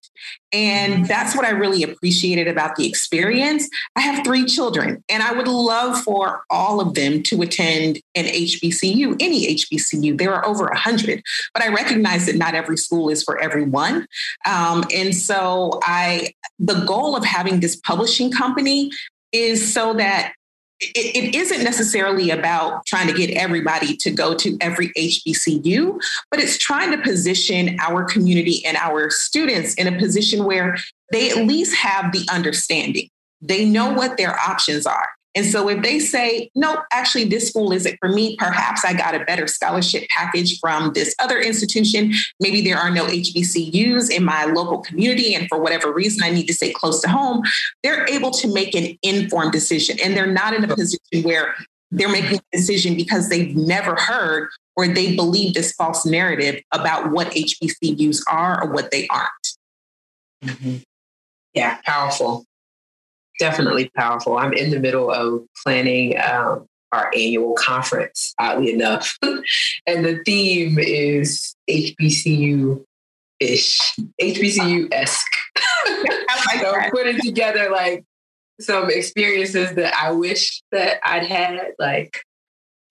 And 0.53 1.07
that's 1.07 1.35
what 1.35 1.45
I 1.45 1.51
really 1.51 1.83
appreciated 1.83 2.47
about 2.49 2.77
the 2.77 2.87
experience. 2.87 3.69
I 3.97 4.01
have 4.01 4.25
three 4.25 4.45
children, 4.45 5.03
and 5.09 5.23
I 5.23 5.33
would 5.33 5.49
love 5.49 6.01
for 6.03 6.43
all 6.49 6.81
of 6.81 6.95
them 6.95 7.23
to 7.25 7.43
attend 7.43 8.01
an 8.15 8.25
HBCU, 8.27 9.17
any 9.21 9.55
HBCU. 9.57 10.17
There 10.17 10.33
are 10.33 10.47
over 10.47 10.65
100, 10.67 11.23
but 11.53 11.63
I 11.63 11.69
recognize 11.69 12.27
that 12.27 12.37
not 12.37 12.55
every 12.55 12.77
school 12.77 13.09
is 13.09 13.23
for 13.23 13.39
everyone. 13.39 14.07
Um, 14.47 14.85
and 14.95 15.15
so 15.15 15.81
I, 15.83 16.33
the 16.59 16.85
goal 16.85 17.17
of 17.17 17.25
having 17.25 17.61
this 17.61 17.77
publishing 17.77 18.31
company 18.31 18.91
is 19.33 19.73
so 19.73 19.95
that 19.95 20.33
it, 20.81 21.17
it 21.17 21.35
isn't 21.35 21.63
necessarily 21.63 22.31
about 22.31 22.85
trying 22.87 23.07
to 23.07 23.15
get 23.15 23.31
everybody 23.31 23.97
to 23.97 24.11
go 24.11 24.35
to 24.35 24.57
every 24.61 24.89
HBCU, 24.91 25.99
but 26.31 26.41
it's 26.41 26.59
trying 26.59 26.91
to 26.91 26.99
position 26.99 27.77
our 27.81 28.05
community 28.05 28.65
and 28.67 28.77
our 28.77 29.11
students 29.11 29.75
in 29.75 29.87
a 29.87 29.99
position 29.99 30.45
where 30.45 30.77
they 31.13 31.31
at 31.31 31.39
least 31.39 31.75
have 31.77 32.13
the 32.13 32.27
understanding. 32.31 33.09
They 33.41 33.65
know 33.65 33.93
what 33.93 34.17
their 34.17 34.39
options 34.39 34.87
are. 34.87 35.09
And 35.37 35.45
so 35.45 35.69
if 35.69 35.83
they 35.83 35.99
say, 35.99 36.51
nope, 36.55 36.81
actually, 36.91 37.25
this 37.25 37.49
school 37.51 37.71
isn't 37.71 37.99
for 38.01 38.09
me, 38.09 38.37
perhaps 38.39 38.85
I 38.87 38.95
got 38.95 39.15
a 39.15 39.23
better 39.25 39.47
scholarship 39.47 40.09
package 40.09 40.59
from 40.59 40.95
this 40.95 41.15
other 41.21 41.39
institution. 41.39 42.15
Maybe 42.41 42.63
there 42.63 42.79
are 42.79 42.91
no 42.91 43.05
HBCUs 43.05 44.11
in 44.11 44.25
my 44.25 44.47
local 44.47 44.79
community. 44.79 45.35
And 45.35 45.47
for 45.49 45.61
whatever 45.61 45.93
reason, 45.93 46.25
I 46.25 46.31
need 46.31 46.47
to 46.47 46.55
stay 46.55 46.73
close 46.73 47.03
to 47.03 47.11
home. 47.11 47.43
They're 47.83 48.09
able 48.09 48.31
to 48.31 48.53
make 48.53 48.75
an 48.75 48.97
informed 49.03 49.53
decision. 49.53 49.99
And 50.03 50.17
they're 50.17 50.27
not 50.27 50.55
in 50.55 50.65
a 50.65 50.75
position 50.75 51.23
where 51.23 51.55
they're 51.91 52.09
making 52.09 52.39
a 52.39 52.57
decision 52.57 52.97
because 52.97 53.29
they've 53.29 53.55
never 53.55 53.95
heard 53.95 54.49
or 54.75 54.89
they 54.89 55.15
believe 55.15 55.53
this 55.53 55.73
false 55.73 56.07
narrative 56.07 56.63
about 56.73 57.13
what 57.13 57.29
HBCUs 57.29 58.23
are 58.31 58.65
or 58.65 58.73
what 58.73 58.91
they 58.91 59.07
aren't. 59.09 59.31
Mm-hmm. 60.45 60.77
Yeah, 61.53 61.79
powerful 61.85 62.47
definitely 63.39 63.91
powerful. 63.97 64.39
I'm 64.39 64.53
in 64.53 64.71
the 64.71 64.81
middle 64.81 65.11
of 65.11 65.47
planning 65.63 66.19
um, 66.21 66.67
our 66.93 67.11
annual 67.15 67.55
conference, 67.55 68.35
oddly 68.39 68.73
enough. 68.73 69.19
and 69.87 70.05
the 70.05 70.23
theme 70.25 70.79
is 70.79 71.55
HBCU 71.69 72.85
ish, 73.41 73.81
HBCU 74.21 74.89
esque. 74.93 75.37
so 76.61 76.75
I'm 76.75 76.91
putting 76.91 77.21
together 77.21 77.71
like 77.71 78.05
some 78.61 78.91
experiences 78.91 79.75
that 79.75 79.95
I 79.95 80.13
wish 80.13 80.63
that 80.73 81.01
I'd 81.05 81.27
had. 81.27 81.73
Like, 81.79 82.23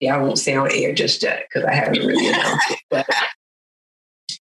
yeah, 0.00 0.16
I 0.16 0.18
won't 0.22 0.38
say 0.38 0.54
on 0.54 0.70
air 0.72 0.94
just 0.94 1.22
yet 1.22 1.46
because 1.48 1.66
I 1.66 1.74
haven't 1.74 2.06
really 2.06 2.28
announced 2.28 2.70
it. 2.70 2.78
But 2.90 3.06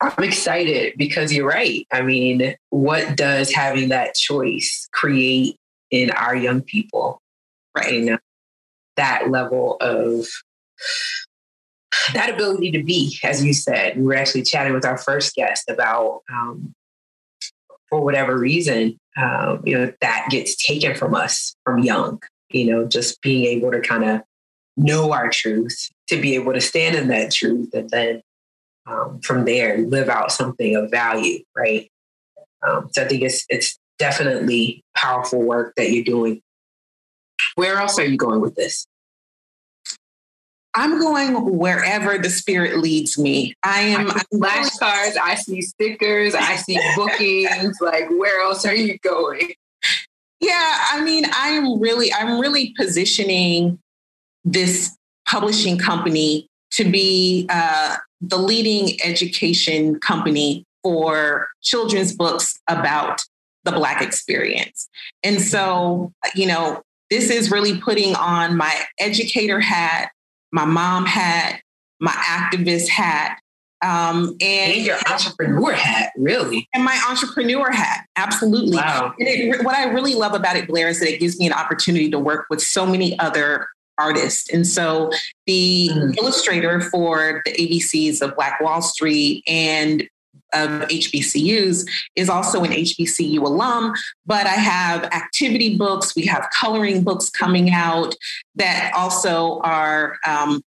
I'm 0.01 0.23
excited 0.23 0.93
because 0.97 1.33
you're 1.33 1.47
right. 1.47 1.87
I 1.91 2.01
mean, 2.01 2.55
what 2.69 3.15
does 3.15 3.53
having 3.53 3.89
that 3.89 4.15
choice 4.15 4.87
create 4.91 5.57
in 5.95 6.11
our 6.11 6.35
young 6.35 6.61
people, 6.61 7.21
right? 7.75 7.93
You 7.93 8.05
know, 8.05 8.17
that 8.97 9.29
level 9.31 9.77
of 9.79 10.27
that 12.13 12.33
ability 12.33 12.71
to 12.71 12.83
be, 12.83 13.17
as 13.23 13.43
you 13.43 13.53
said. 13.53 13.97
We 13.97 14.03
were 14.03 14.15
actually 14.15 14.43
chatting 14.43 14.73
with 14.73 14.85
our 14.85 14.97
first 14.97 15.35
guest 15.35 15.69
about, 15.69 16.21
um, 16.31 16.73
for 17.89 18.01
whatever 18.01 18.37
reason, 18.37 18.99
um, 19.17 19.61
you 19.63 19.77
know, 19.77 19.93
that 20.01 20.27
gets 20.29 20.55
taken 20.55 20.95
from 20.95 21.15
us 21.15 21.55
from 21.63 21.79
young. 21.79 22.21
You 22.49 22.67
know, 22.67 22.85
just 22.85 23.21
being 23.21 23.45
able 23.45 23.71
to 23.71 23.81
kind 23.81 24.03
of 24.03 24.21
know 24.77 25.13
our 25.13 25.29
truth, 25.29 25.89
to 26.09 26.21
be 26.21 26.35
able 26.35 26.53
to 26.53 26.61
stand 26.61 26.95
in 26.95 27.07
that 27.07 27.31
truth, 27.31 27.73
and 27.73 27.89
then 27.89 28.21
um, 28.85 29.19
from 29.21 29.45
there 29.45 29.79
live 29.79 30.09
out 30.09 30.31
something 30.31 30.75
of 30.75 30.91
value, 30.91 31.39
right? 31.55 31.89
Um, 32.65 32.89
so 32.91 33.03
I 33.03 33.07
think 33.07 33.23
it's 33.23 33.45
it's 33.49 33.79
definitely 33.97 34.83
powerful 34.95 35.41
work 35.41 35.73
that 35.77 35.91
you're 35.91 36.03
doing. 36.03 36.41
Where 37.55 37.77
else 37.77 37.99
are 37.99 38.05
you 38.05 38.17
going 38.17 38.41
with 38.41 38.55
this? 38.55 38.85
I'm 40.75 40.99
going 40.99 41.57
wherever 41.57 42.17
the 42.17 42.29
spirit 42.29 42.77
leads 42.79 43.17
me. 43.17 43.53
I 43.63 43.79
am 43.79 44.11
I 44.11 44.21
flashcards, 44.33 45.17
I 45.21 45.35
see 45.35 45.61
stickers, 45.61 46.35
I 46.35 46.57
see 46.57 46.77
bookings. 46.97 47.77
like, 47.79 48.09
where 48.09 48.41
else 48.41 48.65
are 48.65 48.75
you 48.75 48.97
going? 48.99 49.53
Yeah, 50.41 50.77
I 50.91 51.01
mean, 51.01 51.25
I 51.33 51.49
am 51.49 51.79
really, 51.79 52.13
I'm 52.13 52.39
really 52.39 52.73
positioning 52.77 53.79
this 54.43 54.95
publishing 55.25 55.77
company 55.77 56.47
to 56.71 56.83
be 56.83 57.47
uh, 57.49 57.95
the 58.19 58.37
leading 58.37 59.01
education 59.01 59.99
company 60.01 60.65
for 60.83 61.47
children's 61.63 62.13
books 62.13 62.59
about 62.67 63.23
the 63.65 63.71
Black 63.71 64.01
experience. 64.01 64.87
And 65.23 65.41
so, 65.41 66.13
you 66.33 66.47
know, 66.47 66.81
this 67.09 67.29
is 67.29 67.51
really 67.51 67.79
putting 67.79 68.15
on 68.15 68.55
my 68.55 68.73
educator 68.99 69.59
hat, 69.59 70.11
my 70.51 70.65
mom 70.65 71.05
hat, 71.05 71.61
my 71.99 72.11
activist 72.11 72.87
hat, 72.87 73.39
um, 73.83 74.35
and, 74.41 74.73
and, 74.73 74.85
your 74.85 74.97
entrepreneur 75.09 75.73
hat, 75.73 76.11
really. 76.17 76.67
And 76.73 76.83
my 76.83 76.99
entrepreneur 77.09 77.69
hat, 77.71 78.05
absolutely. 78.15 78.77
Wow. 78.77 79.13
And 79.19 79.27
it, 79.27 79.63
what 79.63 79.75
I 79.75 79.85
really 79.85 80.15
love 80.15 80.33
about 80.33 80.55
it, 80.55 80.67
Blair, 80.67 80.87
is 80.87 80.99
that 81.01 81.13
it 81.13 81.19
gives 81.19 81.37
me 81.39 81.45
an 81.45 81.53
opportunity 81.53 82.09
to 82.09 82.17
work 82.17 82.45
with 82.49 82.61
so 82.61 82.85
many 82.85 83.17
other 83.19 83.67
artists. 83.97 84.49
And 84.51 84.65
so 84.65 85.11
the 85.45 85.89
mm. 85.93 86.17
illustrator 86.17 86.81
for 86.81 87.41
the 87.45 87.51
ABCs 87.51 88.21
of 88.21 88.35
Black 88.35 88.59
Wall 88.59 88.81
Street 88.81 89.43
and 89.47 90.07
of 90.55 90.87
HBCUs 90.87 91.87
is 92.15 92.29
also 92.29 92.63
an 92.63 92.71
HBCU 92.71 93.39
alum, 93.39 93.93
but 94.25 94.47
I 94.47 94.55
have 94.55 95.03
activity 95.05 95.77
books, 95.77 96.15
we 96.15 96.25
have 96.25 96.47
coloring 96.57 97.03
books 97.03 97.29
coming 97.29 97.71
out 97.71 98.15
that 98.55 98.91
also 98.95 99.59
are 99.61 100.17
um, 100.25 100.63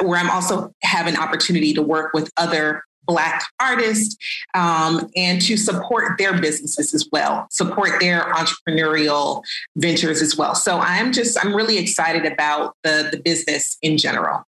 where 0.00 0.18
I'm 0.18 0.30
also 0.30 0.72
have 0.82 1.06
an 1.06 1.16
opportunity 1.16 1.74
to 1.74 1.82
work 1.82 2.12
with 2.14 2.30
other 2.36 2.84
Black 3.04 3.44
artists 3.58 4.16
um, 4.54 5.10
and 5.16 5.42
to 5.42 5.56
support 5.56 6.18
their 6.18 6.40
businesses 6.40 6.94
as 6.94 7.08
well, 7.10 7.46
support 7.50 8.00
their 8.00 8.32
entrepreneurial 8.32 9.42
ventures 9.76 10.22
as 10.22 10.36
well. 10.36 10.54
So 10.54 10.78
I'm 10.78 11.12
just, 11.12 11.42
I'm 11.44 11.54
really 11.54 11.78
excited 11.78 12.30
about 12.30 12.76
the, 12.84 13.08
the 13.10 13.18
business 13.18 13.76
in 13.82 13.98
general. 13.98 14.44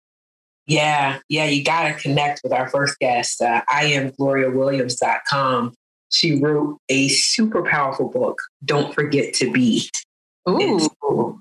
Yeah, 0.67 1.19
yeah, 1.29 1.47
you 1.47 1.65
got 1.65 1.89
to 1.89 1.95
connect 1.95 2.41
with 2.45 2.53
our 2.53 2.69
first 2.69 2.99
guest. 2.99 3.43
Uh, 3.43 3.63
I 3.69 3.87
am 3.87 4.13
GloriaWilliams.com. 4.13 5.75
She 6.13 6.41
wrote 6.41 6.79
a 6.89 7.09
super 7.09 7.63
powerful 7.63 8.09
book, 8.09 8.39
Don't 8.65 8.95
Forget 8.95 9.35
to 9.35 9.51
Be. 9.51 9.91
Ooh, 10.49 10.77
it's 10.77 10.89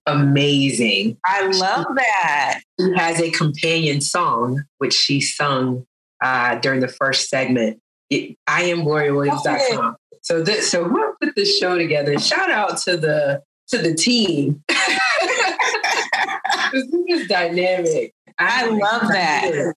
amazing. 0.05 1.17
I 1.25 1.47
love 1.47 1.85
that. 1.95 2.61
She 2.79 2.93
has 2.95 3.19
a 3.19 3.31
companion 3.31 4.01
song, 4.01 4.63
which 4.77 4.93
she 4.93 5.21
sung 5.21 5.85
uh, 6.21 6.55
during 6.59 6.79
the 6.79 6.87
first 6.87 7.29
segment. 7.29 7.79
It, 8.09 8.37
I 8.47 8.63
am 8.63 8.81
GloriaWilliams.com. 8.81 9.95
So 10.21 10.43
this, 10.43 10.69
so 10.69 10.87
we'll 10.87 11.13
put 11.21 11.35
this 11.35 11.57
show 11.57 11.77
together. 11.77 12.17
Shout 12.19 12.51
out 12.51 12.77
to 12.79 12.95
the 12.97 13.41
to 13.69 13.77
the 13.77 13.93
team. 13.95 14.63
this 16.71 16.87
is 17.07 17.27
dynamic. 17.27 18.13
I, 18.37 18.69
love 18.69 19.07
that. 19.09 19.73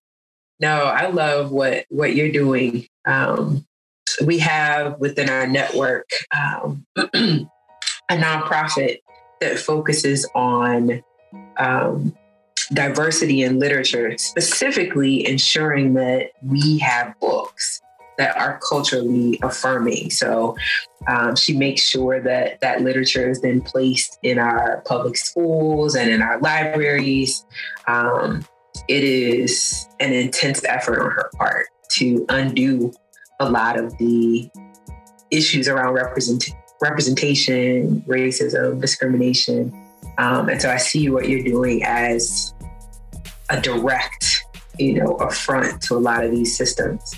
No, 0.60 0.84
I 0.84 1.08
love 1.08 1.50
what 1.50 1.86
what 1.88 2.14
you're 2.14 2.32
doing. 2.32 2.86
Um, 3.06 3.66
we 4.24 4.38
have 4.38 4.98
within 4.98 5.28
our 5.28 5.46
network 5.46 6.08
um, 6.36 6.86
a 6.96 7.46
nonprofit 8.10 8.98
that 9.40 9.58
focuses 9.58 10.28
on 10.34 11.02
um, 11.58 12.16
diversity 12.72 13.42
in 13.42 13.58
literature, 13.58 14.16
specifically 14.18 15.26
ensuring 15.26 15.94
that 15.94 16.30
we 16.42 16.78
have 16.78 17.18
books 17.20 17.80
that 18.18 18.36
are 18.36 18.60
culturally 18.68 19.38
affirming. 19.42 20.10
So 20.10 20.56
um, 21.08 21.36
she 21.36 21.56
makes 21.56 21.82
sure 21.82 22.20
that 22.20 22.60
that 22.60 22.82
literature 22.82 23.28
is 23.28 23.40
then 23.40 23.60
placed 23.60 24.18
in 24.22 24.38
our 24.38 24.82
public 24.86 25.16
schools 25.16 25.94
and 25.94 26.10
in 26.10 26.22
our 26.22 26.38
libraries. 26.40 27.44
Um, 27.86 28.46
it 28.88 29.04
is 29.04 29.88
an 30.00 30.12
intense 30.12 30.64
effort 30.64 31.00
on 31.00 31.10
her 31.10 31.30
part 31.36 31.66
to 31.90 32.24
undo 32.28 32.92
a 33.40 33.50
lot 33.50 33.78
of 33.78 33.96
the 33.98 34.50
issues 35.30 35.68
around 35.68 35.94
represent- 35.94 36.50
representation, 36.80 38.02
racism, 38.02 38.80
discrimination. 38.80 39.72
Um, 40.18 40.48
and 40.48 40.60
so 40.60 40.70
I 40.70 40.76
see 40.76 41.10
what 41.10 41.28
you're 41.28 41.42
doing 41.42 41.82
as 41.84 42.54
a 43.50 43.60
direct, 43.60 44.44
you 44.78 44.94
know, 44.94 45.14
affront 45.16 45.82
to 45.82 45.96
a 45.96 45.98
lot 45.98 46.24
of 46.24 46.30
these 46.30 46.56
systems. 46.56 47.14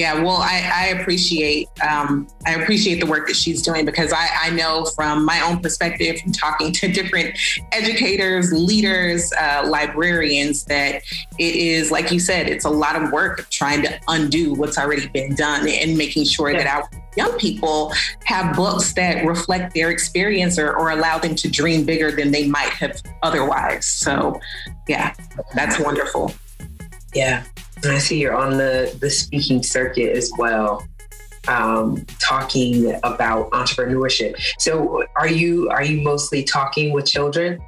Yeah, 0.00 0.22
well, 0.22 0.38
I, 0.38 0.70
I 0.74 0.86
appreciate 0.98 1.68
um, 1.86 2.26
I 2.46 2.54
appreciate 2.54 3.00
the 3.00 3.06
work 3.06 3.26
that 3.28 3.36
she's 3.36 3.60
doing 3.60 3.84
because 3.84 4.14
I, 4.14 4.28
I 4.44 4.48
know 4.48 4.86
from 4.96 5.26
my 5.26 5.42
own 5.42 5.60
perspective, 5.60 6.18
from 6.20 6.32
talking 6.32 6.72
to 6.72 6.88
different 6.92 7.38
educators, 7.72 8.50
leaders, 8.50 9.30
uh, 9.38 9.64
librarians, 9.66 10.64
that 10.64 11.02
it 11.38 11.54
is 11.54 11.90
like 11.90 12.10
you 12.10 12.18
said, 12.18 12.48
it's 12.48 12.64
a 12.64 12.70
lot 12.70 12.96
of 12.96 13.12
work 13.12 13.50
trying 13.50 13.82
to 13.82 14.00
undo 14.08 14.54
what's 14.54 14.78
already 14.78 15.06
been 15.08 15.34
done 15.34 15.68
and 15.68 15.98
making 15.98 16.24
sure 16.24 16.50
yeah. 16.50 16.62
that 16.62 16.74
our 16.74 17.02
young 17.18 17.38
people 17.38 17.92
have 18.24 18.56
books 18.56 18.94
that 18.94 19.26
reflect 19.26 19.74
their 19.74 19.90
experience 19.90 20.58
or, 20.58 20.74
or 20.78 20.92
allow 20.92 21.18
them 21.18 21.34
to 21.34 21.50
dream 21.50 21.84
bigger 21.84 22.10
than 22.10 22.30
they 22.30 22.48
might 22.48 22.70
have 22.70 23.02
otherwise. 23.22 23.84
So, 23.84 24.40
yeah, 24.88 25.12
that's 25.54 25.78
wonderful. 25.78 26.32
Yeah, 27.12 27.44
I 27.84 27.98
see 27.98 28.20
you're 28.20 28.34
on 28.34 28.56
the, 28.56 28.96
the 29.00 29.10
speaking 29.10 29.62
circuit 29.62 30.16
as 30.16 30.30
well, 30.38 30.86
um, 31.48 32.04
talking 32.18 32.94
about 33.02 33.50
entrepreneurship. 33.50 34.40
So 34.58 35.04
are 35.16 35.28
you 35.28 35.68
are 35.70 35.82
you 35.82 36.02
mostly 36.02 36.42
talking 36.42 36.92
with 36.92 37.06
children? 37.06 37.60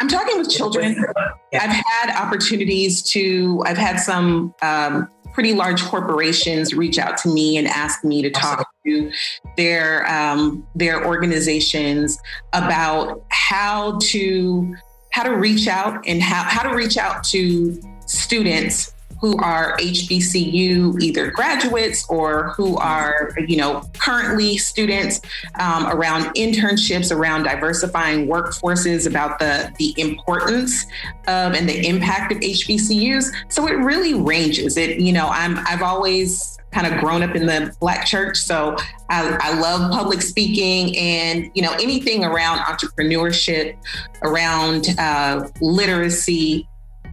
I'm 0.00 0.08
talking 0.08 0.38
with 0.38 0.50
children. 0.50 1.04
Yeah. 1.52 1.64
I've 1.64 1.70
had 1.70 2.22
opportunities 2.22 3.02
to, 3.10 3.62
I've 3.66 3.78
had 3.78 3.98
some 3.98 4.54
um, 4.62 5.08
pretty 5.32 5.52
large 5.52 5.82
corporations 5.82 6.74
reach 6.74 6.98
out 6.98 7.18
to 7.18 7.28
me 7.28 7.56
and 7.56 7.66
ask 7.66 8.04
me 8.04 8.22
to 8.22 8.30
talk 8.30 8.68
to 8.86 9.10
their 9.56 10.06
um, 10.10 10.64
their 10.74 11.04
organizations 11.04 12.18
about 12.52 13.24
how 13.30 13.98
to 14.00 14.74
how 15.10 15.24
to 15.24 15.30
reach 15.30 15.68
out 15.68 16.04
and 16.06 16.22
how, 16.22 16.42
how 16.44 16.68
to 16.68 16.74
reach 16.74 16.96
out 16.96 17.24
to 17.24 17.80
students 18.06 18.93
who 19.24 19.38
are 19.38 19.74
HBCU 19.78 21.00
either 21.00 21.30
graduates 21.30 22.04
or 22.10 22.50
who 22.50 22.76
are, 22.76 23.30
you 23.48 23.56
know, 23.56 23.82
currently 23.98 24.58
students 24.58 25.22
um, 25.58 25.86
around 25.86 26.24
internships, 26.34 27.10
around 27.10 27.44
diversifying 27.44 28.26
workforces, 28.26 29.06
about 29.06 29.38
the 29.38 29.72
the 29.78 29.94
importance 29.98 30.84
of 31.26 31.54
and 31.54 31.66
the 31.66 31.88
impact 31.88 32.32
of 32.32 32.38
HBCUs. 32.40 33.32
So 33.48 33.66
it 33.66 33.78
really 33.78 34.12
ranges. 34.12 34.76
It, 34.76 35.00
you 35.00 35.14
know, 35.14 35.28
I'm 35.28 35.56
I've 35.66 35.80
always 35.80 36.58
kind 36.70 36.86
of 36.86 37.00
grown 37.00 37.22
up 37.22 37.34
in 37.34 37.46
the 37.46 37.74
black 37.80 38.04
church 38.04 38.36
so 38.36 38.76
I, 39.08 39.38
I, 39.40 39.60
love 39.60 39.92
public 39.92 40.20
speaking 40.20 40.98
and 40.98 41.48
you 41.54 41.62
know 41.62 41.70
anything 41.74 42.24
around 42.24 42.58
entrepreneurship 42.58 43.76
around 44.22 44.88
uh, 44.98 45.48
literacy 45.60 46.66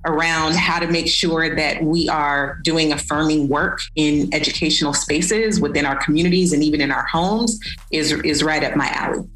around 0.06 0.56
how 0.56 0.80
to 0.80 0.88
make 0.88 1.08
sure 1.08 1.56
that 1.56 1.84
we 1.84 2.10
are 2.10 2.60
doing 2.64 2.91
affirming 2.91 3.47
work 3.47 3.80
in 3.95 4.34
educational 4.34 4.93
spaces 4.93 5.60
within 5.60 5.86
our 5.86 5.95
communities 6.04 6.54
and 6.54 6.64
even 6.64 6.82
in 6.82 6.91
our 6.91 7.06
homes 7.06 7.60
is 7.91 8.12
is 8.24 8.43
right 8.43 8.64
up 8.64 8.76
my 8.76 8.88
alley. 8.89 9.28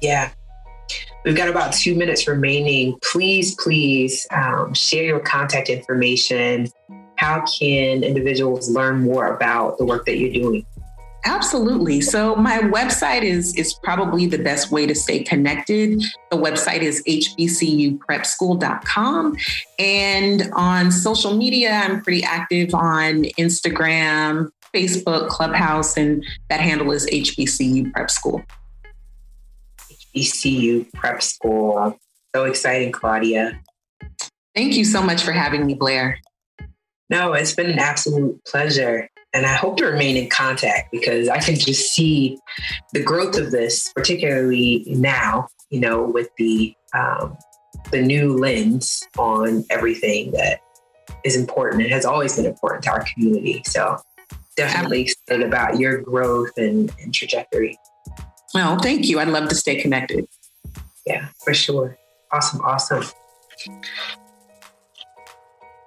Yeah. 0.00 0.30
We've 1.24 1.36
got 1.36 1.48
about 1.48 1.72
two 1.72 1.96
minutes 1.96 2.28
remaining. 2.28 2.96
Please, 3.02 3.56
please 3.56 4.26
um, 4.30 4.74
share 4.74 5.02
your 5.02 5.18
contact 5.18 5.68
information. 5.68 6.68
How 7.16 7.44
can 7.58 8.04
individuals 8.04 8.70
learn 8.70 9.00
more 9.00 9.34
about 9.34 9.78
the 9.78 9.84
work 9.84 10.06
that 10.06 10.18
you're 10.18 10.32
doing? 10.32 10.64
Absolutely. 11.26 12.00
So 12.00 12.36
my 12.36 12.58
website 12.58 13.22
is 13.22 13.52
is 13.56 13.74
probably 13.74 14.26
the 14.26 14.38
best 14.38 14.70
way 14.70 14.86
to 14.86 14.94
stay 14.94 15.24
connected. 15.24 16.00
The 16.30 16.36
website 16.36 16.82
is 16.82 17.02
hbcuprepschool.com. 17.02 19.36
And 19.80 20.52
on 20.54 20.92
social 20.92 21.36
media, 21.36 21.72
I'm 21.72 22.00
pretty 22.00 22.22
active 22.22 22.72
on 22.74 23.24
Instagram, 23.40 24.50
Facebook, 24.72 25.28
Clubhouse, 25.28 25.96
and 25.96 26.24
that 26.48 26.60
handle 26.60 26.92
is 26.92 27.06
HBCU 27.06 27.92
Prep 27.92 28.08
School. 28.08 28.40
HBCU 30.14 30.92
Prep 30.92 31.24
School. 31.24 31.98
So 32.36 32.44
exciting, 32.44 32.92
Claudia. 32.92 33.58
Thank 34.54 34.76
you 34.76 34.84
so 34.84 35.02
much 35.02 35.24
for 35.24 35.32
having 35.32 35.66
me, 35.66 35.74
Blair. 35.74 36.20
No, 37.10 37.32
it's 37.32 37.52
been 37.52 37.70
an 37.70 37.80
absolute 37.80 38.44
pleasure. 38.44 39.08
And 39.36 39.44
I 39.44 39.52
hope 39.52 39.76
to 39.76 39.84
remain 39.84 40.16
in 40.16 40.30
contact 40.30 40.90
because 40.90 41.28
I 41.28 41.38
can 41.40 41.56
just 41.56 41.92
see 41.92 42.38
the 42.94 43.02
growth 43.02 43.36
of 43.36 43.50
this, 43.50 43.92
particularly 43.94 44.82
now, 44.88 45.48
you 45.68 45.78
know, 45.78 46.04
with 46.04 46.30
the 46.38 46.74
um, 46.94 47.36
the 47.90 48.00
new 48.00 48.34
lens 48.34 49.06
on 49.18 49.66
everything 49.68 50.30
that 50.32 50.60
is 51.22 51.36
important 51.36 51.82
and 51.82 51.92
has 51.92 52.06
always 52.06 52.36
been 52.36 52.46
important 52.46 52.84
to 52.84 52.90
our 52.90 53.04
community. 53.12 53.62
So 53.66 53.98
definitely 54.56 55.02
excited 55.02 55.46
about 55.46 55.78
your 55.78 56.00
growth 56.00 56.56
and, 56.56 56.90
and 57.02 57.12
trajectory. 57.12 57.76
Well, 58.54 58.78
thank 58.78 59.06
you. 59.06 59.20
I'd 59.20 59.28
love 59.28 59.50
to 59.50 59.54
stay 59.54 59.78
connected. 59.78 60.26
Yeah, 61.06 61.28
for 61.44 61.52
sure. 61.52 61.98
Awesome, 62.32 62.62
awesome. 62.62 63.04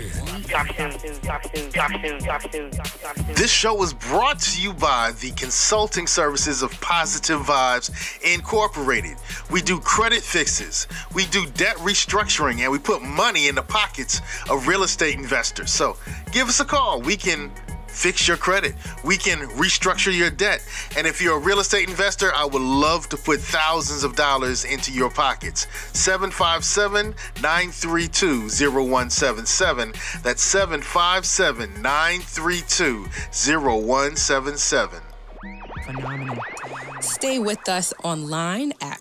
This 3.34 3.50
show 3.50 3.74
was 3.74 3.94
brought 3.94 4.40
to 4.40 4.60
you 4.60 4.72
by 4.72 5.12
the 5.20 5.30
consulting 5.36 6.06
services 6.08 6.62
of 6.62 6.72
Positive 6.80 7.40
Vibes 7.40 7.90
Incorporated. 8.34 9.18
We 9.52 9.62
do 9.62 9.78
credit 9.78 10.22
fixes, 10.22 10.88
we 11.14 11.26
do 11.26 11.46
debt 11.54 11.76
restructuring, 11.76 12.60
and 12.60 12.72
we 12.72 12.78
put 12.78 13.02
money 13.02 13.46
in 13.46 13.54
the 13.54 13.62
pockets 13.62 14.20
of 14.50 14.66
real 14.66 14.82
estate 14.82 15.16
investors. 15.16 15.70
So 15.70 15.96
give 16.32 16.48
us 16.48 16.58
a 16.58 16.64
call. 16.64 17.00
We 17.00 17.16
can 17.16 17.52
fix 17.92 18.26
your 18.26 18.36
credit. 18.36 18.74
We 19.04 19.16
can 19.16 19.48
restructure 19.50 20.16
your 20.16 20.30
debt. 20.30 20.66
And 20.96 21.06
if 21.06 21.20
you're 21.20 21.36
a 21.36 21.40
real 21.40 21.60
estate 21.60 21.88
investor, 21.88 22.32
I 22.34 22.44
would 22.44 22.62
love 22.62 23.08
to 23.10 23.16
put 23.16 23.40
thousands 23.40 24.04
of 24.04 24.16
dollars 24.16 24.64
into 24.64 24.92
your 24.92 25.10
pockets. 25.10 25.66
757 25.92 27.14
932 27.42 28.48
0177. 28.48 29.92
That's 30.22 30.42
757 30.42 31.82
932 31.82 33.04
0177. 33.32 35.00
Phenomenal. 35.84 36.36
Stay 37.00 37.38
with 37.38 37.68
us 37.68 37.92
online 38.04 38.72
at 38.80 39.00